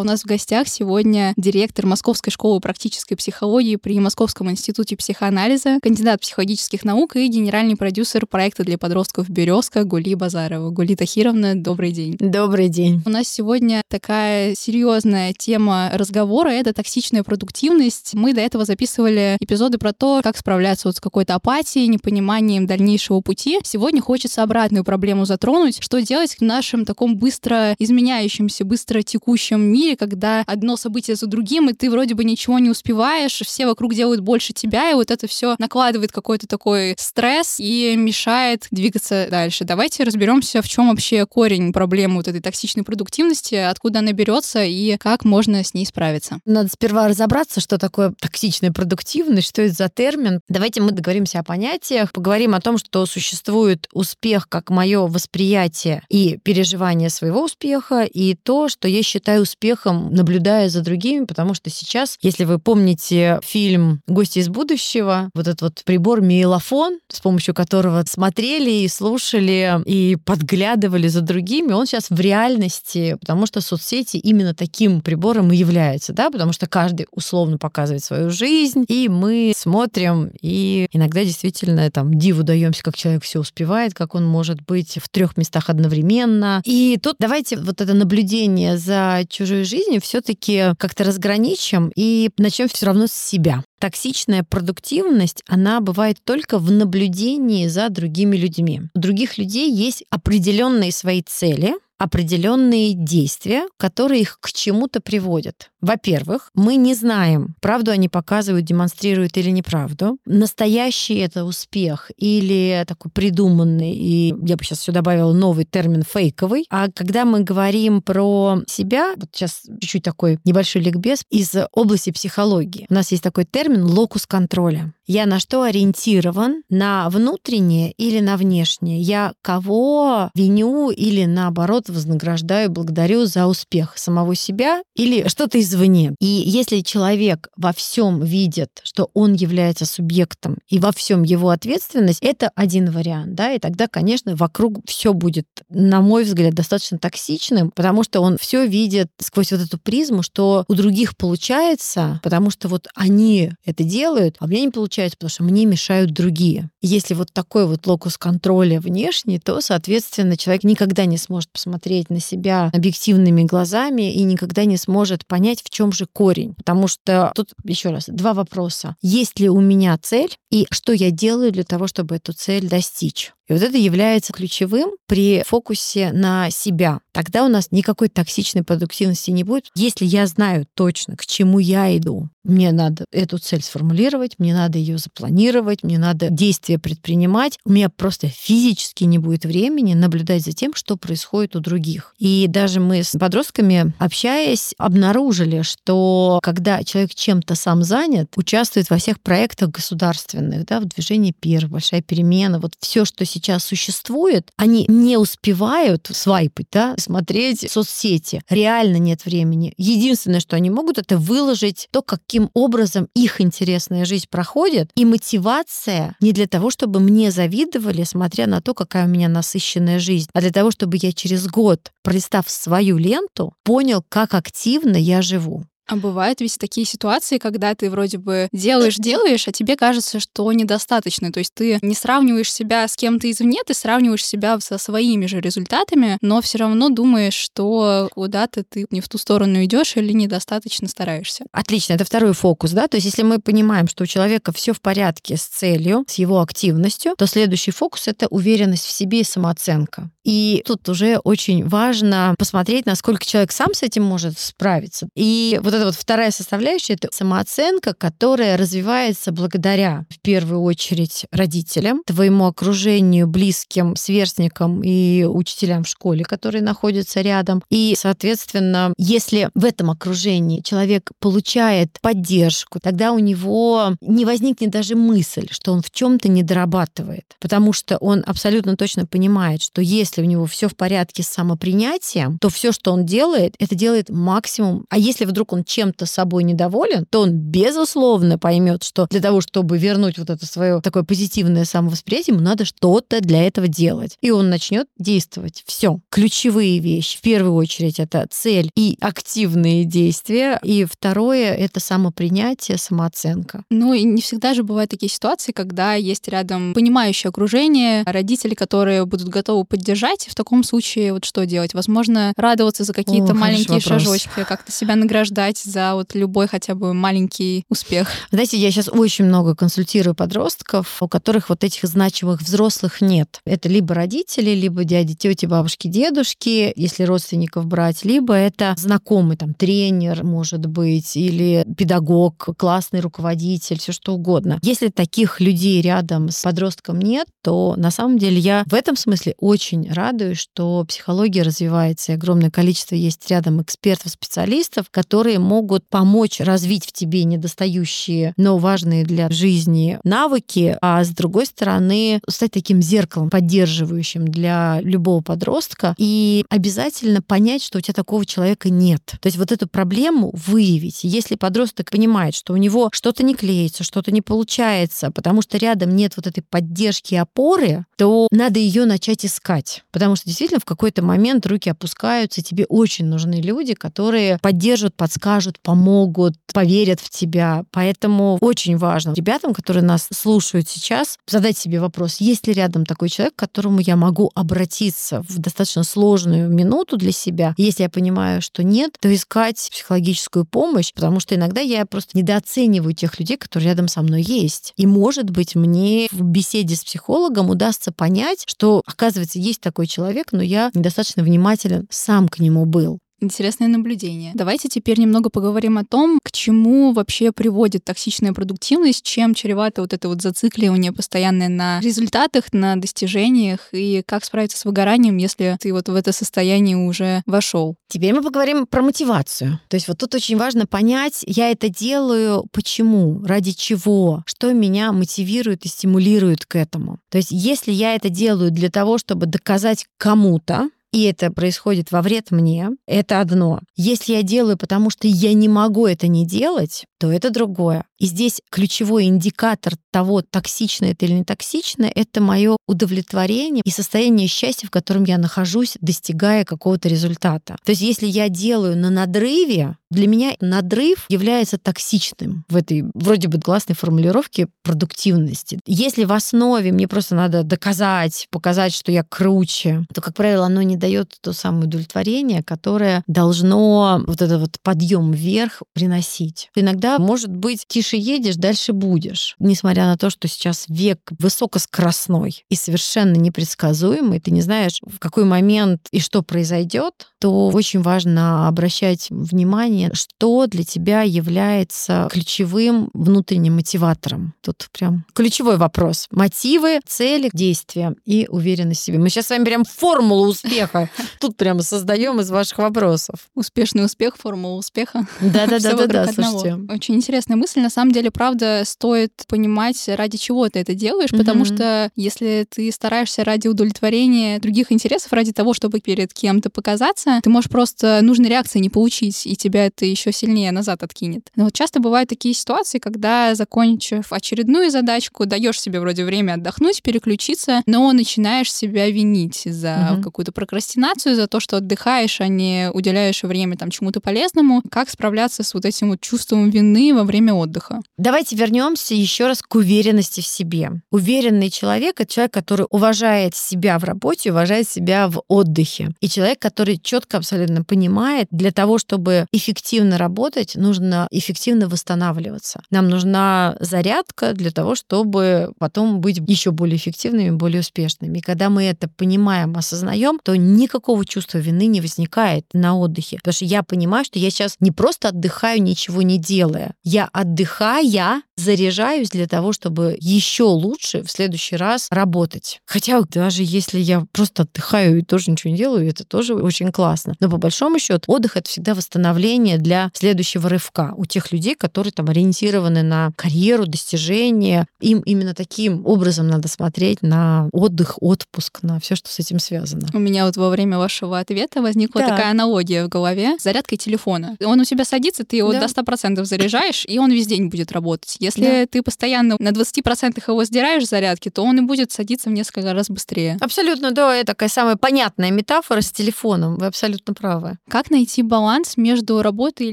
У 0.00 0.02
нас 0.02 0.22
в 0.22 0.26
гостях 0.26 0.66
сегодня 0.66 1.34
директор 1.36 1.84
Московской 1.84 2.32
школы 2.32 2.58
практической 2.60 3.16
психологии 3.16 3.76
при 3.76 4.00
Московском 4.00 4.50
институте 4.50 4.96
психоанализа, 4.96 5.78
кандидат 5.82 6.22
психологических 6.22 6.86
наук 6.86 7.16
и 7.16 7.28
генеральный 7.28 7.76
продюсер 7.76 8.24
проекта 8.24 8.64
для 8.64 8.78
подростков 8.78 9.28
«Березка» 9.28 9.84
Гули 9.84 10.14
Базарова. 10.14 10.70
Гули 10.70 10.94
Тахировна, 10.94 11.54
добрый 11.54 11.92
день. 11.92 12.16
Добрый 12.18 12.70
день. 12.70 13.02
У 13.04 13.10
нас 13.10 13.28
сегодня 13.28 13.82
такая 13.88 14.54
серьезная 14.54 15.34
тема 15.34 15.90
разговора— 15.92 16.48
это 16.50 16.72
токсичная 16.72 17.22
продуктивность. 17.22 18.14
Мы 18.14 18.32
до 18.32 18.40
этого 18.40 18.64
записывали 18.64 19.36
эпизоды 19.38 19.76
про 19.76 19.92
то, 19.92 20.22
как 20.22 20.38
справляться 20.38 20.88
вот 20.88 20.96
с 20.96 21.00
какой-то 21.00 21.34
апатией, 21.34 21.88
непониманием 21.88 22.66
дальнейшего 22.66 23.20
пути. 23.20 23.58
Сегодня 23.64 24.00
хочется 24.00 24.42
обратную 24.42 24.82
проблему 24.82 25.26
затронуть. 25.26 25.82
Что 25.82 26.00
делать 26.00 26.36
в 26.38 26.40
нашем 26.40 26.86
таком 26.86 27.18
быстро 27.18 27.74
изменяющемся, 27.78 28.64
быстро 28.64 29.02
текущем 29.02 29.60
мире, 29.60 29.89
мире, 29.90 29.96
когда 29.96 30.42
одно 30.46 30.76
событие 30.76 31.16
за 31.16 31.26
другим, 31.26 31.68
и 31.68 31.72
ты 31.72 31.90
вроде 31.90 32.14
бы 32.14 32.24
ничего 32.24 32.58
не 32.58 32.70
успеваешь, 32.70 33.40
все 33.44 33.66
вокруг 33.66 33.94
делают 33.94 34.20
больше 34.20 34.52
тебя, 34.52 34.90
и 34.90 34.94
вот 34.94 35.10
это 35.10 35.26
все 35.26 35.56
накладывает 35.58 36.12
какой-то 36.12 36.46
такой 36.46 36.94
стресс 36.98 37.56
и 37.58 37.94
мешает 37.96 38.66
двигаться 38.70 39.26
дальше. 39.30 39.64
Давайте 39.64 40.04
разберемся, 40.04 40.62
в 40.62 40.68
чем 40.68 40.88
вообще 40.88 41.26
корень 41.26 41.72
проблемы 41.72 42.16
вот 42.16 42.28
этой 42.28 42.40
токсичной 42.40 42.84
продуктивности, 42.84 43.54
откуда 43.54 43.98
она 44.00 44.12
берется 44.12 44.64
и 44.64 44.96
как 44.96 45.24
можно 45.24 45.62
с 45.64 45.74
ней 45.74 45.86
справиться. 45.86 46.38
Надо 46.44 46.68
сперва 46.68 47.08
разобраться, 47.08 47.60
что 47.60 47.78
такое 47.78 48.14
токсичная 48.20 48.70
продуктивность, 48.70 49.48
что 49.48 49.62
это 49.62 49.74
за 49.74 49.88
термин. 49.88 50.40
Давайте 50.48 50.80
мы 50.80 50.92
договоримся 50.92 51.40
о 51.40 51.44
понятиях, 51.44 52.12
поговорим 52.12 52.54
о 52.54 52.60
том, 52.60 52.78
что 52.78 53.04
существует 53.06 53.88
успех 53.92 54.48
как 54.48 54.70
мое 54.70 55.06
восприятие 55.06 56.02
и 56.08 56.38
переживание 56.42 57.10
своего 57.10 57.44
успеха, 57.44 58.02
и 58.02 58.34
то, 58.34 58.68
что 58.68 58.86
я 58.88 59.02
считаю 59.02 59.42
успех 59.42 59.79
успехом, 59.80 60.12
наблюдая 60.14 60.68
за 60.68 60.82
другими, 60.82 61.24
потому 61.24 61.54
что 61.54 61.70
сейчас, 61.70 62.16
если 62.22 62.44
вы 62.44 62.58
помните 62.58 63.40
фильм 63.42 64.00
«Гости 64.06 64.40
из 64.40 64.48
будущего», 64.48 65.30
вот 65.34 65.46
этот 65.46 65.62
вот 65.62 65.82
прибор 65.84 66.20
миелофон, 66.20 66.98
с 67.08 67.20
помощью 67.20 67.54
которого 67.54 68.04
смотрели 68.06 68.70
и 68.70 68.88
слушали 68.88 69.80
и 69.86 70.16
подглядывали 70.16 71.08
за 71.08 71.20
другими, 71.20 71.72
он 71.72 71.86
сейчас 71.86 72.10
в 72.10 72.20
реальности, 72.20 73.16
потому 73.20 73.46
что 73.46 73.60
соцсети 73.60 74.16
именно 74.16 74.54
таким 74.54 75.00
прибором 75.00 75.52
и 75.52 75.56
являются, 75.56 76.12
да, 76.12 76.30
потому 76.30 76.52
что 76.52 76.66
каждый 76.66 77.06
условно 77.12 77.58
показывает 77.58 78.04
свою 78.04 78.30
жизнь, 78.30 78.84
и 78.88 79.08
мы 79.08 79.52
смотрим, 79.56 80.30
и 80.40 80.88
иногда 80.92 81.24
действительно 81.24 81.90
там 81.90 82.14
диву 82.14 82.42
даемся, 82.42 82.82
как 82.82 82.96
человек 82.96 83.24
все 83.24 83.40
успевает, 83.40 83.94
как 83.94 84.14
он 84.14 84.26
может 84.26 84.60
быть 84.62 84.98
в 85.02 85.08
трех 85.08 85.36
местах 85.36 85.70
одновременно. 85.70 86.60
И 86.64 86.98
тут 87.02 87.16
давайте 87.18 87.56
вот 87.56 87.80
это 87.80 87.94
наблюдение 87.94 88.76
за 88.76 89.24
чужой 89.28 89.64
жизни 89.70 89.98
все-таки 89.98 90.74
как-то 90.78 91.04
разграничим 91.04 91.90
и 91.96 92.30
начнем 92.38 92.68
все 92.68 92.86
равно 92.86 93.06
с 93.06 93.12
себя. 93.12 93.64
Токсичная 93.78 94.42
продуктивность, 94.42 95.42
она 95.48 95.80
бывает 95.80 96.18
только 96.24 96.58
в 96.58 96.70
наблюдении 96.70 97.66
за 97.68 97.88
другими 97.88 98.36
людьми. 98.36 98.82
У 98.94 98.98
других 98.98 99.38
людей 99.38 99.72
есть 99.72 100.04
определенные 100.10 100.92
свои 100.92 101.22
цели, 101.22 101.74
определенные 102.00 102.94
действия, 102.94 103.66
которые 103.76 104.22
их 104.22 104.38
к 104.40 104.50
чему-то 104.50 105.02
приводят. 105.02 105.70
Во-первых, 105.82 106.50
мы 106.54 106.76
не 106.76 106.94
знаем, 106.94 107.54
правду 107.60 107.90
они 107.90 108.08
показывают, 108.08 108.64
демонстрируют 108.64 109.36
или 109.36 109.50
неправду. 109.50 110.16
Настоящий 110.24 111.16
это 111.16 111.44
успех 111.44 112.10
или 112.16 112.84
такой 112.86 113.10
придуманный, 113.10 113.92
и 113.92 114.34
я 114.46 114.56
бы 114.56 114.64
сейчас 114.64 114.80
сюда 114.80 115.00
добавила 115.00 115.34
новый 115.34 115.66
термин 115.66 116.02
фейковый. 116.02 116.66
А 116.70 116.88
когда 116.90 117.26
мы 117.26 117.40
говорим 117.40 118.00
про 118.00 118.62
себя, 118.66 119.14
вот 119.16 119.28
сейчас 119.32 119.62
чуть-чуть 119.80 120.02
такой 120.02 120.38
небольшой 120.44 120.80
ликбез 120.80 121.24
из 121.28 121.54
области 121.72 122.10
психологии. 122.12 122.86
У 122.88 122.94
нас 122.94 123.10
есть 123.10 123.22
такой 123.22 123.44
термин 123.44 123.84
локус 123.84 124.26
контроля. 124.26 124.94
Я 125.12 125.26
на 125.26 125.40
что 125.40 125.64
ориентирован? 125.64 126.62
На 126.68 127.10
внутреннее 127.10 127.90
или 127.98 128.20
на 128.20 128.36
внешнее? 128.36 129.00
Я 129.00 129.32
кого 129.42 130.30
виню 130.36 130.90
или 130.90 131.24
наоборот 131.24 131.88
вознаграждаю, 131.88 132.70
благодарю 132.70 133.26
за 133.26 133.48
успех 133.48 133.98
самого 133.98 134.36
себя 134.36 134.84
или 134.94 135.26
что-то 135.26 135.58
извне? 135.58 136.14
И 136.20 136.26
если 136.26 136.78
человек 136.82 137.48
во 137.56 137.72
всем 137.72 138.22
видит, 138.22 138.70
что 138.84 139.10
он 139.12 139.32
является 139.34 139.84
субъектом 139.84 140.58
и 140.68 140.78
во 140.78 140.92
всем 140.92 141.24
его 141.24 141.50
ответственность, 141.50 142.22
это 142.22 142.52
один 142.54 142.92
вариант, 142.92 143.34
да, 143.34 143.52
и 143.52 143.58
тогда, 143.58 143.88
конечно, 143.88 144.36
вокруг 144.36 144.78
все 144.86 145.12
будет, 145.12 145.48
на 145.68 146.02
мой 146.02 146.22
взгляд, 146.22 146.54
достаточно 146.54 147.00
токсичным, 147.00 147.72
потому 147.72 148.04
что 148.04 148.20
он 148.20 148.38
все 148.38 148.64
видит 148.64 149.08
сквозь 149.18 149.50
вот 149.50 149.60
эту 149.60 149.76
призму, 149.76 150.22
что 150.22 150.64
у 150.68 150.74
других 150.74 151.16
получается, 151.16 152.20
потому 152.22 152.50
что 152.50 152.68
вот 152.68 152.86
они 152.94 153.50
это 153.64 153.82
делают, 153.82 154.36
а 154.38 154.44
у 154.44 154.48
меня 154.48 154.60
не 154.60 154.70
получается 154.70 154.99
получается, 155.00 155.16
потому 155.16 155.30
что 155.30 155.42
мне 155.44 155.64
мешают 155.64 156.12
другие. 156.12 156.70
Если 156.82 157.14
вот 157.14 157.32
такой 157.32 157.66
вот 157.66 157.86
локус 157.86 158.18
контроля 158.18 158.80
внешний, 158.80 159.38
то, 159.38 159.60
соответственно, 159.60 160.36
человек 160.36 160.64
никогда 160.64 161.06
не 161.06 161.16
сможет 161.16 161.50
посмотреть 161.50 162.10
на 162.10 162.20
себя 162.20 162.70
объективными 162.74 163.44
глазами 163.44 164.12
и 164.12 164.22
никогда 164.22 164.64
не 164.64 164.76
сможет 164.76 165.26
понять, 165.26 165.62
в 165.62 165.70
чем 165.70 165.92
же 165.92 166.06
корень. 166.06 166.54
Потому 166.54 166.86
что 166.88 167.32
тут 167.34 167.52
еще 167.64 167.90
раз 167.90 168.04
два 168.08 168.34
вопроса. 168.34 168.96
Есть 169.00 169.40
ли 169.40 169.48
у 169.48 169.60
меня 169.60 169.96
цель 169.98 170.36
и 170.50 170.66
что 170.70 170.92
я 170.92 171.10
делаю 171.10 171.52
для 171.52 171.64
того, 171.64 171.86
чтобы 171.86 172.16
эту 172.16 172.32
цель 172.32 172.68
достичь? 172.68 173.32
И 173.50 173.52
вот 173.52 173.62
это 173.62 173.76
является 173.76 174.32
ключевым 174.32 174.92
при 175.08 175.42
фокусе 175.44 176.12
на 176.12 176.50
себя. 176.50 177.00
Тогда 177.10 177.44
у 177.44 177.48
нас 177.48 177.72
никакой 177.72 178.08
токсичной 178.08 178.62
продуктивности 178.62 179.32
не 179.32 179.42
будет. 179.42 179.66
Если 179.74 180.04
я 180.04 180.28
знаю 180.28 180.66
точно, 180.74 181.16
к 181.16 181.26
чему 181.26 181.58
я 181.58 181.96
иду, 181.96 182.28
мне 182.44 182.70
надо 182.70 183.04
эту 183.10 183.38
цель 183.38 183.60
сформулировать, 183.60 184.38
мне 184.38 184.54
надо 184.54 184.78
ее 184.78 184.98
запланировать, 184.98 185.82
мне 185.82 185.98
надо 185.98 186.30
действия 186.30 186.78
предпринимать, 186.78 187.58
у 187.64 187.72
меня 187.72 187.90
просто 187.90 188.28
физически 188.28 189.02
не 189.02 189.18
будет 189.18 189.44
времени 189.44 189.94
наблюдать 189.94 190.44
за 190.44 190.52
тем, 190.52 190.72
что 190.74 190.96
происходит 190.96 191.56
у 191.56 191.60
других. 191.60 192.14
И 192.18 192.46
даже 192.48 192.78
мы 192.78 193.02
с 193.02 193.18
подростками, 193.18 193.92
общаясь, 193.98 194.74
обнаружили, 194.78 195.62
что 195.62 196.38
когда 196.42 196.84
человек 196.84 197.14
чем-то 197.14 197.56
сам 197.56 197.82
занят, 197.82 198.32
участвует 198.36 198.88
во 198.90 198.98
всех 198.98 199.20
проектах 199.20 199.70
государственных, 199.70 200.66
да, 200.66 200.80
в 200.80 200.84
движении 200.84 201.32
ПИР, 201.32 201.66
большая 201.66 202.00
перемена, 202.00 202.60
вот 202.60 202.74
все, 202.78 203.04
что 203.04 203.24
сейчас 203.24 203.39
сейчас 203.40 203.64
существует, 203.64 204.50
они 204.56 204.84
не 204.88 205.16
успевают 205.16 206.08
свайпать, 206.12 206.66
да, 206.72 206.94
смотреть 206.98 207.70
соцсети. 207.70 208.42
Реально 208.48 208.96
нет 208.96 209.24
времени. 209.24 209.72
Единственное, 209.76 210.40
что 210.40 210.56
они 210.56 210.70
могут, 210.70 210.98
это 210.98 211.16
выложить 211.16 211.88
то, 211.90 212.02
каким 212.02 212.50
образом 212.54 213.08
их 213.14 213.40
интересная 213.40 214.04
жизнь 214.04 214.26
проходит. 214.30 214.90
И 214.94 215.04
мотивация 215.04 216.16
не 216.20 216.32
для 216.32 216.46
того, 216.46 216.70
чтобы 216.70 217.00
мне 217.00 217.30
завидовали, 217.30 218.04
смотря 218.04 218.46
на 218.46 218.60
то, 218.60 218.74
какая 218.74 219.06
у 219.06 219.08
меня 219.08 219.28
насыщенная 219.28 219.98
жизнь, 219.98 220.28
а 220.34 220.40
для 220.40 220.50
того, 220.50 220.70
чтобы 220.70 220.98
я 221.00 221.12
через 221.12 221.46
год, 221.46 221.92
пролистав 222.02 222.48
свою 222.50 222.98
ленту, 222.98 223.54
понял, 223.64 224.04
как 224.08 224.34
активно 224.34 224.96
я 224.96 225.22
живу. 225.22 225.64
А 225.90 225.96
бывают 225.96 226.40
ведь 226.40 226.56
такие 226.56 226.86
ситуации, 226.86 227.38
когда 227.38 227.74
ты 227.74 227.90
вроде 227.90 228.16
бы 228.16 228.48
делаешь, 228.52 228.94
делаешь, 228.94 229.48
а 229.48 229.52
тебе 229.52 229.76
кажется, 229.76 230.20
что 230.20 230.52
недостаточно. 230.52 231.32
То 231.32 231.40
есть 231.40 231.52
ты 231.52 231.80
не 231.82 231.96
сравниваешь 231.96 232.52
себя 232.52 232.86
с 232.86 232.94
кем-то 232.94 233.28
извне, 233.28 233.58
ты 233.66 233.74
сравниваешь 233.74 234.24
себя 234.24 234.60
со 234.60 234.78
своими 234.78 235.26
же 235.26 235.40
результатами, 235.40 236.16
но 236.20 236.40
все 236.42 236.58
равно 236.58 236.90
думаешь, 236.90 237.34
что 237.34 238.08
куда-то 238.12 238.62
ты 238.62 238.86
не 238.90 239.00
в 239.00 239.08
ту 239.08 239.18
сторону 239.18 239.64
идешь 239.64 239.96
или 239.96 240.12
недостаточно 240.12 240.86
стараешься. 240.86 241.44
Отлично, 241.50 241.94
это 241.94 242.04
второй 242.04 242.34
фокус, 242.34 242.70
да? 242.70 242.86
То 242.86 242.96
есть 242.96 243.06
если 243.06 243.24
мы 243.24 243.40
понимаем, 243.40 243.88
что 243.88 244.04
у 244.04 244.06
человека 244.06 244.52
все 244.52 244.72
в 244.72 244.80
порядке 244.80 245.36
с 245.36 245.42
целью, 245.42 246.04
с 246.06 246.14
его 246.14 246.40
активностью, 246.40 247.16
то 247.18 247.26
следующий 247.26 247.72
фокус— 247.72 248.06
это 248.06 248.28
уверенность 248.28 248.84
в 248.84 248.92
себе 248.92 249.22
и 249.22 249.24
самооценка. 249.24 250.08
И 250.24 250.62
тут 250.66 250.88
уже 250.88 251.18
очень 251.24 251.66
важно 251.66 252.34
посмотреть, 252.38 252.86
насколько 252.86 253.24
человек 253.24 253.50
сам 253.50 253.74
с 253.74 253.82
этим 253.82 254.04
может 254.04 254.38
справиться. 254.38 255.08
И 255.16 255.58
вот 255.62 255.79
это 255.80 255.86
вот 255.86 255.94
вторая 255.94 256.30
составляющая, 256.30 256.94
это 256.94 257.08
самооценка, 257.10 257.94
которая 257.94 258.58
развивается 258.58 259.32
благодаря, 259.32 260.04
в 260.10 260.20
первую 260.20 260.60
очередь, 260.62 261.24
родителям, 261.32 262.02
твоему 262.04 262.46
окружению, 262.46 263.26
близким, 263.26 263.96
сверстникам 263.96 264.82
и 264.82 265.24
учителям 265.24 265.84
в 265.84 265.88
школе, 265.88 266.24
которые 266.24 266.62
находятся 266.62 267.22
рядом. 267.22 267.62
И, 267.70 267.94
соответственно, 267.96 268.92
если 268.98 269.48
в 269.54 269.64
этом 269.64 269.90
окружении 269.90 270.60
человек 270.60 271.12
получает 271.18 271.98
поддержку, 272.02 272.78
тогда 272.78 273.12
у 273.12 273.18
него 273.18 273.96
не 274.02 274.26
возникнет 274.26 274.70
даже 274.70 274.96
мысль, 274.96 275.48
что 275.50 275.72
он 275.72 275.80
в 275.80 275.90
чем-то 275.90 276.28
не 276.28 276.42
дорабатывает, 276.42 277.24
потому 277.40 277.72
что 277.72 277.96
он 277.96 278.22
абсолютно 278.26 278.76
точно 278.76 279.06
понимает, 279.06 279.62
что 279.62 279.80
если 279.80 280.20
у 280.20 280.26
него 280.26 280.44
все 280.44 280.68
в 280.68 280.76
порядке 280.76 281.22
с 281.22 281.28
самопринятием, 281.28 282.38
то 282.38 282.50
все, 282.50 282.70
что 282.70 282.92
он 282.92 283.06
делает, 283.06 283.54
это 283.58 283.74
делает 283.74 284.10
максимум. 284.10 284.84
А 284.90 284.98
если 284.98 285.24
вдруг 285.24 285.54
он 285.54 285.64
чем-то 285.70 286.06
собой 286.06 286.44
недоволен, 286.44 287.06
то 287.08 287.20
он 287.20 287.30
безусловно 287.30 288.38
поймет, 288.38 288.82
что 288.82 289.06
для 289.08 289.20
того, 289.20 289.40
чтобы 289.40 289.78
вернуть 289.78 290.18
вот 290.18 290.28
это 290.28 290.44
свое 290.46 290.80
такое 290.80 291.04
позитивное 291.04 291.64
самовосприятие, 291.64 292.34
ему 292.34 292.44
надо 292.44 292.64
что-то 292.64 293.20
для 293.20 293.46
этого 293.46 293.68
делать. 293.68 294.16
И 294.20 294.30
он 294.30 294.50
начнет 294.50 294.88
действовать. 294.98 295.62
Все. 295.66 296.00
Ключевые 296.10 296.78
вещи. 296.80 297.18
В 297.18 297.20
первую 297.20 297.54
очередь 297.54 298.00
это 298.00 298.26
цель 298.30 298.70
и 298.76 298.96
активные 299.00 299.84
действия. 299.84 300.58
И 300.62 300.84
второе— 300.84 301.54
это 301.56 301.80
самопринятие, 301.80 302.76
самооценка. 302.76 303.64
Ну 303.70 303.94
и 303.94 304.02
не 304.02 304.20
всегда 304.20 304.54
же 304.54 304.62
бывают 304.62 304.90
такие 304.90 305.10
ситуации, 305.10 305.52
когда 305.52 305.94
есть 305.94 306.26
рядом 306.28 306.74
понимающее 306.74 307.28
окружение, 307.28 308.02
родители, 308.04 308.54
которые 308.54 309.06
будут 309.06 309.28
готовы 309.28 309.64
поддержать. 309.64 310.26
В 310.28 310.34
таком 310.34 310.64
случае 310.64 311.12
вот 311.12 311.24
что 311.24 311.46
делать? 311.46 311.74
Возможно, 311.74 312.32
радоваться 312.36 312.84
за 312.84 312.92
какие-то 312.92 313.34
маленькие 313.34 313.80
шажочки, 313.80 314.44
как-то 314.44 314.72
себя 314.72 314.96
награждать 314.96 315.49
за 315.58 315.94
вот 315.94 316.14
любой 316.14 316.48
хотя 316.48 316.74
бы 316.74 316.94
маленький 316.94 317.64
успех. 317.68 318.08
Знаете, 318.30 318.56
я 318.58 318.70
сейчас 318.70 318.88
очень 318.88 319.24
много 319.24 319.54
консультирую 319.54 320.14
подростков, 320.14 321.02
у 321.02 321.08
которых 321.08 321.48
вот 321.48 321.64
этих 321.64 321.84
значимых 321.84 322.42
взрослых 322.42 323.00
нет. 323.00 323.40
Это 323.44 323.68
либо 323.68 323.94
родители, 323.94 324.50
либо 324.50 324.84
дяди, 324.84 325.14
тети, 325.14 325.46
бабушки, 325.46 325.88
дедушки, 325.88 326.72
если 326.76 327.04
родственников 327.04 327.66
брать, 327.66 328.04
либо 328.04 328.34
это 328.34 328.74
знакомый, 328.76 329.36
там, 329.36 329.54
тренер, 329.54 330.24
может 330.24 330.66
быть, 330.66 331.16
или 331.16 331.66
педагог, 331.76 332.48
классный 332.56 333.00
руководитель, 333.00 333.78
все 333.78 333.92
что 333.92 334.14
угодно. 334.14 334.58
Если 334.62 334.88
таких 334.88 335.40
людей 335.40 335.80
рядом 335.82 336.30
с 336.30 336.42
подростком 336.42 337.00
нет, 337.00 337.26
то 337.42 337.74
на 337.76 337.90
самом 337.90 338.18
деле 338.18 338.38
я 338.38 338.64
в 338.66 338.74
этом 338.74 338.96
смысле 338.96 339.34
очень 339.38 339.90
радуюсь, 339.92 340.38
что 340.38 340.84
психология 340.86 341.42
развивается, 341.42 342.12
и 342.12 342.14
огромное 342.14 342.50
количество 342.50 342.94
есть 342.94 343.28
рядом 343.30 343.62
экспертов, 343.62 344.12
специалистов, 344.12 344.90
которые 344.90 345.38
могут 345.40 345.86
помочь 345.88 346.40
развить 346.40 346.86
в 346.86 346.92
тебе 346.92 347.24
недостающие, 347.24 348.34
но 348.36 348.58
важные 348.58 349.04
для 349.04 349.28
жизни 349.30 349.98
навыки, 350.04 350.76
а 350.80 351.02
с 351.04 351.10
другой 351.10 351.46
стороны 351.46 352.20
стать 352.28 352.52
таким 352.52 352.82
зеркалом, 352.82 353.30
поддерживающим 353.30 354.28
для 354.28 354.80
любого 354.82 355.22
подростка 355.22 355.94
и 355.98 356.44
обязательно 356.48 357.22
понять, 357.22 357.62
что 357.62 357.78
у 357.78 357.80
тебя 357.80 357.94
такого 357.94 358.24
человека 358.24 358.70
нет. 358.70 359.14
То 359.20 359.26
есть 359.26 359.38
вот 359.38 359.52
эту 359.52 359.68
проблему 359.68 360.32
выявить. 360.34 361.00
Если 361.02 361.34
подросток 361.36 361.90
понимает, 361.90 362.34
что 362.34 362.52
у 362.52 362.56
него 362.56 362.90
что-то 362.92 363.22
не 363.22 363.34
клеится, 363.34 363.84
что-то 363.84 364.10
не 364.12 364.22
получается, 364.22 365.10
потому 365.10 365.42
что 365.42 365.58
рядом 365.58 365.94
нет 365.96 366.12
вот 366.16 366.26
этой 366.26 366.42
поддержки 366.42 367.14
и 367.14 367.16
опоры, 367.16 367.84
то 367.96 368.28
надо 368.30 368.58
ее 368.58 368.84
начать 368.84 369.24
искать. 369.24 369.84
Потому 369.90 370.16
что 370.16 370.26
действительно 370.26 370.60
в 370.60 370.64
какой-то 370.64 371.02
момент 371.02 371.46
руки 371.46 371.70
опускаются, 371.70 372.42
тебе 372.42 372.64
очень 372.66 373.06
нужны 373.06 373.40
люди, 373.40 373.74
которые 373.74 374.38
поддержат, 374.38 374.94
подскажут, 374.94 375.29
помогут, 375.62 376.34
поверят 376.52 377.00
в 377.00 377.10
тебя. 377.10 377.64
Поэтому 377.70 378.38
очень 378.40 378.76
важно 378.76 379.12
ребятам, 379.14 379.54
которые 379.54 379.82
нас 379.82 380.08
слушают 380.12 380.68
сейчас, 380.68 381.18
задать 381.26 381.56
себе 381.56 381.80
вопрос, 381.80 382.16
есть 382.20 382.46
ли 382.46 382.52
рядом 382.52 382.84
такой 382.84 383.08
человек, 383.08 383.34
к 383.34 383.38
которому 383.38 383.80
я 383.80 383.96
могу 383.96 384.30
обратиться 384.34 385.22
в 385.28 385.38
достаточно 385.38 385.84
сложную 385.84 386.48
минуту 386.48 386.96
для 386.96 387.12
себя. 387.12 387.54
Если 387.56 387.82
я 387.82 387.90
понимаю, 387.90 388.42
что 388.42 388.62
нет, 388.62 388.96
то 389.00 389.12
искать 389.14 389.68
психологическую 389.70 390.44
помощь, 390.44 390.92
потому 390.94 391.20
что 391.20 391.34
иногда 391.34 391.60
я 391.60 391.86
просто 391.86 392.16
недооцениваю 392.16 392.94
тех 392.94 393.18
людей, 393.18 393.36
которые 393.36 393.70
рядом 393.70 393.88
со 393.88 394.02
мной 394.02 394.22
есть. 394.22 394.72
И, 394.76 394.86
может 394.86 395.30
быть, 395.30 395.54
мне 395.54 396.08
в 396.10 396.22
беседе 396.22 396.74
с 396.74 396.84
психологом 396.84 397.50
удастся 397.50 397.92
понять, 397.92 398.44
что, 398.46 398.82
оказывается, 398.86 399.38
есть 399.38 399.60
такой 399.60 399.86
человек, 399.86 400.28
но 400.32 400.42
я 400.42 400.70
недостаточно 400.74 401.22
внимателен 401.22 401.86
сам 401.90 402.28
к 402.28 402.38
нему 402.38 402.64
был. 402.64 402.98
Интересное 403.20 403.68
наблюдение. 403.68 404.32
Давайте 404.34 404.68
теперь 404.68 404.98
немного 404.98 405.28
поговорим 405.28 405.76
о 405.76 405.84
том, 405.84 406.18
к 406.22 406.32
чему 406.32 406.92
вообще 406.92 407.32
приводит 407.32 407.84
токсичная 407.84 408.32
продуктивность, 408.32 409.02
чем 409.04 409.34
чревато 409.34 409.82
вот 409.82 409.92
это 409.92 410.08
вот 410.08 410.22
зацикливание 410.22 410.92
постоянное 410.92 411.48
на 411.48 411.80
результатах, 411.80 412.52
на 412.52 412.76
достижениях, 412.76 413.68
и 413.72 414.02
как 414.06 414.24
справиться 414.24 414.56
с 414.56 414.64
выгоранием, 414.64 415.18
если 415.18 415.56
ты 415.60 415.72
вот 415.72 415.88
в 415.88 415.94
это 415.94 416.12
состояние 416.12 416.78
уже 416.78 417.22
вошел. 417.26 417.76
Теперь 417.88 418.14
мы 418.14 418.22
поговорим 418.22 418.66
про 418.66 418.82
мотивацию. 418.82 419.60
То 419.68 419.76
есть 419.76 419.88
вот 419.88 419.98
тут 419.98 420.14
очень 420.14 420.38
важно 420.38 420.66
понять, 420.66 421.22
я 421.26 421.50
это 421.50 421.68
делаю 421.68 422.46
почему, 422.52 423.22
ради 423.24 423.52
чего, 423.52 424.22
что 424.26 424.52
меня 424.52 424.92
мотивирует 424.92 425.66
и 425.66 425.68
стимулирует 425.68 426.46
к 426.46 426.56
этому. 426.56 426.98
То 427.10 427.18
есть 427.18 427.30
если 427.32 427.72
я 427.72 427.94
это 427.94 428.08
делаю 428.08 428.50
для 428.50 428.70
того, 428.70 428.96
чтобы 428.96 429.26
доказать 429.26 429.86
кому-то, 429.98 430.70
и 430.92 431.04
это 431.04 431.30
происходит 431.32 431.92
во 431.92 432.02
вред 432.02 432.30
мне, 432.30 432.70
это 432.86 433.20
одно. 433.20 433.60
Если 433.76 434.12
я 434.12 434.22
делаю, 434.22 434.56
потому 434.58 434.90
что 434.90 435.06
я 435.06 435.32
не 435.34 435.48
могу 435.48 435.86
это 435.86 436.08
не 436.08 436.26
делать, 436.26 436.84
то 437.00 437.10
это 437.10 437.30
другое. 437.30 437.84
И 437.98 438.06
здесь 438.06 438.42
ключевой 438.50 439.04
индикатор 439.04 439.74
того, 439.90 440.20
токсично 440.22 440.84
это 440.84 441.06
или 441.06 441.14
не 441.14 441.24
токсично, 441.24 441.90
это 441.92 442.20
мое 442.20 442.56
удовлетворение 442.68 443.62
и 443.64 443.70
состояние 443.70 444.28
счастья, 444.28 444.66
в 444.66 444.70
котором 444.70 445.04
я 445.04 445.16
нахожусь, 445.16 445.78
достигая 445.80 446.44
какого-то 446.44 446.88
результата. 446.88 447.56
То 447.64 447.72
есть 447.72 447.82
если 447.82 448.06
я 448.06 448.28
делаю 448.28 448.76
на 448.76 448.90
надрыве, 448.90 449.76
для 449.90 450.06
меня 450.06 450.34
надрыв 450.40 451.06
является 451.08 451.58
токсичным 451.58 452.44
в 452.48 452.56
этой 452.56 452.84
вроде 452.94 453.28
бы 453.28 453.40
классной 453.40 453.74
формулировке 453.74 454.46
продуктивности. 454.62 455.58
Если 455.66 456.04
в 456.04 456.12
основе 456.12 456.70
мне 456.70 456.86
просто 456.86 457.16
надо 457.16 457.42
доказать, 457.42 458.28
показать, 458.30 458.72
что 458.72 458.92
я 458.92 459.02
круче, 459.02 459.84
то, 459.92 460.00
как 460.00 460.14
правило, 460.14 460.46
оно 460.46 460.62
не 460.62 460.76
дает 460.76 461.16
то 461.20 461.32
самое 461.32 461.64
удовлетворение, 461.64 462.42
которое 462.42 463.02
должно 463.08 464.02
вот 464.06 464.22
этот 464.22 464.40
вот 464.40 464.56
подъем 464.62 465.10
вверх 465.10 465.62
приносить. 465.74 466.50
Иногда, 466.54 466.89
может 466.98 467.30
быть, 467.30 467.64
тише 467.66 467.96
едешь, 467.96 468.36
дальше 468.36 468.72
будешь. 468.72 469.36
Несмотря 469.38 469.84
на 469.84 469.96
то, 469.96 470.10
что 470.10 470.28
сейчас 470.28 470.64
век 470.68 470.98
высокоскоростной 471.18 472.44
и 472.48 472.54
совершенно 472.54 473.16
непредсказуемый, 473.16 474.20
ты 474.20 474.30
не 474.30 474.42
знаешь, 474.42 474.80
в 474.82 474.98
какой 474.98 475.24
момент 475.24 475.86
и 475.90 476.00
что 476.00 476.22
произойдет, 476.22 477.08
то 477.18 477.48
очень 477.48 477.82
важно 477.82 478.48
обращать 478.48 479.08
внимание, 479.10 479.90
что 479.92 480.46
для 480.46 480.64
тебя 480.64 481.02
является 481.02 482.08
ключевым 482.10 482.90
внутренним 482.94 483.56
мотиватором. 483.56 484.34
Тут 484.40 484.68
прям 484.72 485.04
ключевой 485.12 485.56
вопрос. 485.56 486.06
Мотивы, 486.10 486.80
цели, 486.86 487.30
действия 487.32 487.94
и 488.04 488.26
уверенность 488.28 488.80
в 488.80 488.84
себе. 488.84 488.98
Мы 488.98 489.10
сейчас 489.10 489.26
с 489.26 489.30
вами 489.30 489.44
прям 489.44 489.64
формулу 489.64 490.28
успеха 490.28 490.88
тут 491.20 491.36
прямо 491.36 491.62
создаем 491.62 492.20
из 492.20 492.30
ваших 492.30 492.58
вопросов. 492.58 493.28
Успешный 493.34 493.84
успех, 493.84 494.16
формула 494.16 494.56
успеха. 494.56 495.06
Да-да-да, 495.20 496.12
слушайте. 496.12 496.58
Очень 496.80 496.94
интересная 496.94 497.36
мысль. 497.36 497.60
На 497.60 497.68
самом 497.68 497.92
деле, 497.92 498.10
правда, 498.10 498.62
стоит 498.64 499.12
понимать, 499.28 499.84
ради 499.86 500.16
чего 500.16 500.48
ты 500.48 500.60
это 500.60 500.72
делаешь, 500.72 501.10
потому 501.10 501.44
что 501.44 501.90
если 501.94 502.46
ты 502.48 502.72
стараешься 502.72 503.22
ради 503.22 503.48
удовлетворения 503.48 504.38
других 504.38 504.72
интересов, 504.72 505.12
ради 505.12 505.34
того, 505.34 505.52
чтобы 505.52 505.80
перед 505.80 506.14
кем-то 506.14 506.48
показаться, 506.48 507.20
ты 507.22 507.28
можешь 507.28 507.50
просто 507.50 508.00
нужной 508.00 508.30
реакции 508.30 508.60
не 508.60 508.70
получить, 508.70 509.26
и 509.26 509.36
тебя 509.36 509.66
это 509.66 509.84
еще 509.84 510.10
сильнее 510.10 510.52
назад 510.52 510.82
откинет. 510.82 511.28
Но 511.36 511.44
вот 511.44 511.52
часто 511.52 511.80
бывают 511.80 512.08
такие 512.08 512.34
ситуации, 512.34 512.78
когда, 512.78 513.34
закончив 513.34 514.10
очередную 514.10 514.70
задачку, 514.70 515.26
даешь 515.26 515.60
себе 515.60 515.80
вроде 515.80 516.06
время 516.06 516.34
отдохнуть, 516.34 516.82
переключиться, 516.82 517.60
но 517.66 517.92
начинаешь 517.92 518.50
себя 518.50 518.88
винить 518.88 519.42
за 519.44 519.90
угу. 519.92 520.02
какую-то 520.04 520.32
прокрастинацию, 520.32 521.14
за 521.14 521.26
то, 521.26 521.40
что 521.40 521.58
отдыхаешь, 521.58 522.22
а 522.22 522.28
не 522.28 522.70
уделяешь 522.72 523.22
время 523.22 523.58
там 523.58 523.70
чему-то 523.70 524.00
полезному. 524.00 524.62
Как 524.70 524.88
справляться 524.88 525.42
с 525.42 525.52
вот 525.52 525.66
этим 525.66 525.90
вот 525.90 526.00
чувством 526.00 526.48
вины 526.48 526.69
ценны 526.70 526.94
во 526.94 527.04
время 527.04 527.34
отдыха. 527.34 527.80
Давайте 527.98 528.36
вернемся 528.36 528.94
еще 528.94 529.26
раз 529.26 529.42
к 529.42 529.54
уверенности 529.54 530.20
в 530.20 530.26
себе. 530.26 530.70
Уверенный 530.90 531.50
человек— 531.50 531.94
это 532.00 532.12
человек, 532.12 532.32
который 532.32 532.66
уважает 532.70 533.34
себя 533.34 533.78
в 533.78 533.84
работе, 533.84 534.30
уважает 534.30 534.68
себя 534.68 535.08
в 535.08 535.22
отдыхе. 535.28 535.90
И 536.00 536.08
человек, 536.08 536.38
который 536.38 536.78
четко 536.78 537.18
абсолютно 537.18 537.64
понимает, 537.64 538.28
для 538.30 538.52
того, 538.52 538.78
чтобы 538.78 539.26
эффективно 539.32 539.98
работать, 539.98 540.56
нужно 540.56 541.08
эффективно 541.10 541.68
восстанавливаться. 541.68 542.62
Нам 542.70 542.88
нужна 542.88 543.56
зарядка 543.60 544.32
для 544.32 544.50
того, 544.50 544.74
чтобы 544.74 545.52
потом 545.58 546.00
быть 546.00 546.20
еще 546.26 546.50
более 546.50 546.76
эффективными, 546.76 547.30
более 547.30 547.60
успешными. 547.60 548.18
И 548.18 548.22
когда 548.22 548.48
мы 548.50 548.64
это 548.64 548.88
понимаем, 548.88 549.56
осознаем, 549.56 550.18
то 550.22 550.34
никакого 550.36 551.04
чувства 551.04 551.38
вины 551.38 551.66
не 551.66 551.80
возникает 551.80 552.44
на 552.52 552.76
отдыхе. 552.76 553.16
Потому 553.16 553.32
что 553.32 553.44
я 553.44 553.62
понимаю, 553.62 554.04
что 554.04 554.18
я 554.18 554.30
сейчас 554.30 554.56
не 554.60 554.70
просто 554.70 555.08
отдыхаю, 555.08 555.62
ничего 555.62 556.02
не 556.02 556.18
делая. 556.18 556.59
Я 556.82 557.08
отдыхая, 557.12 558.22
заряжаюсь 558.40 559.10
для 559.10 559.26
того, 559.26 559.52
чтобы 559.52 559.96
еще 560.00 560.44
лучше 560.44 561.02
в 561.02 561.10
следующий 561.10 561.56
раз 561.56 561.88
работать. 561.90 562.60
Хотя 562.66 563.00
даже 563.02 563.42
если 563.44 563.78
я 563.78 564.04
просто 564.12 564.42
отдыхаю 564.42 564.98
и 564.98 565.02
тоже 565.02 565.30
ничего 565.30 565.52
не 565.52 565.58
делаю, 565.58 565.88
это 565.88 566.04
тоже 566.04 566.34
очень 566.34 566.72
классно. 566.72 567.14
Но 567.20 567.30
по 567.30 567.36
большому 567.36 567.78
счету 567.78 568.10
отдых 568.12 568.36
это 568.36 568.48
всегда 568.48 568.74
восстановление 568.74 569.58
для 569.58 569.90
следующего 569.94 570.48
рывка 570.48 570.94
у 570.96 571.04
тех 571.04 571.32
людей, 571.32 571.54
которые 571.54 571.92
там 571.92 572.08
ориентированы 572.08 572.82
на 572.82 573.12
карьеру, 573.16 573.66
достижения. 573.66 574.66
Им 574.80 575.00
именно 575.00 575.34
таким 575.34 575.86
образом 575.86 576.28
надо 576.28 576.48
смотреть 576.48 577.02
на 577.02 577.48
отдых, 577.52 577.96
отпуск, 578.00 578.62
на 578.62 578.80
все, 578.80 578.94
что 578.94 579.10
с 579.10 579.18
этим 579.18 579.38
связано. 579.38 579.88
У 579.92 579.98
меня 579.98 580.26
вот 580.26 580.36
во 580.36 580.48
время 580.50 580.78
вашего 580.78 581.18
ответа 581.18 581.62
возникла 581.62 582.00
да. 582.00 582.08
такая 582.08 582.30
аналогия 582.30 582.84
в 582.84 582.88
голове 582.88 583.38
с 583.38 583.42
зарядкой 583.42 583.78
телефона. 583.78 584.36
Он 584.44 584.60
у 584.60 584.64
тебя 584.64 584.84
садится, 584.84 585.24
ты 585.24 585.36
его 585.36 585.52
да. 585.52 585.66
до 585.66 585.66
100% 585.66 586.24
заряжаешь, 586.24 586.84
и 586.86 586.98
он 586.98 587.10
весь 587.10 587.26
день 587.26 587.48
будет 587.48 587.72
работать. 587.72 588.16
Если 588.36 588.60
да. 588.62 588.66
ты 588.66 588.82
постоянно 588.82 589.36
на 589.38 589.48
20% 589.50 590.22
его 590.26 590.44
сдираешь 590.44 590.86
зарядки, 590.86 591.30
то 591.30 591.42
он 591.42 591.58
и 591.58 591.62
будет 591.62 591.92
садиться 591.92 592.30
в 592.30 592.32
несколько 592.32 592.72
раз 592.72 592.88
быстрее. 592.88 593.36
Абсолютно, 593.40 593.90
да, 593.90 594.14
это 594.14 594.28
такая 594.28 594.48
самая 594.48 594.76
понятная 594.76 595.30
метафора 595.30 595.80
с 595.80 595.90
телефоном. 595.90 596.56
Вы 596.56 596.66
абсолютно 596.66 597.14
правы. 597.14 597.58
Как 597.68 597.90
найти 597.90 598.22
баланс 598.22 598.76
между 598.76 599.22
работой 599.22 599.68
и 599.68 599.72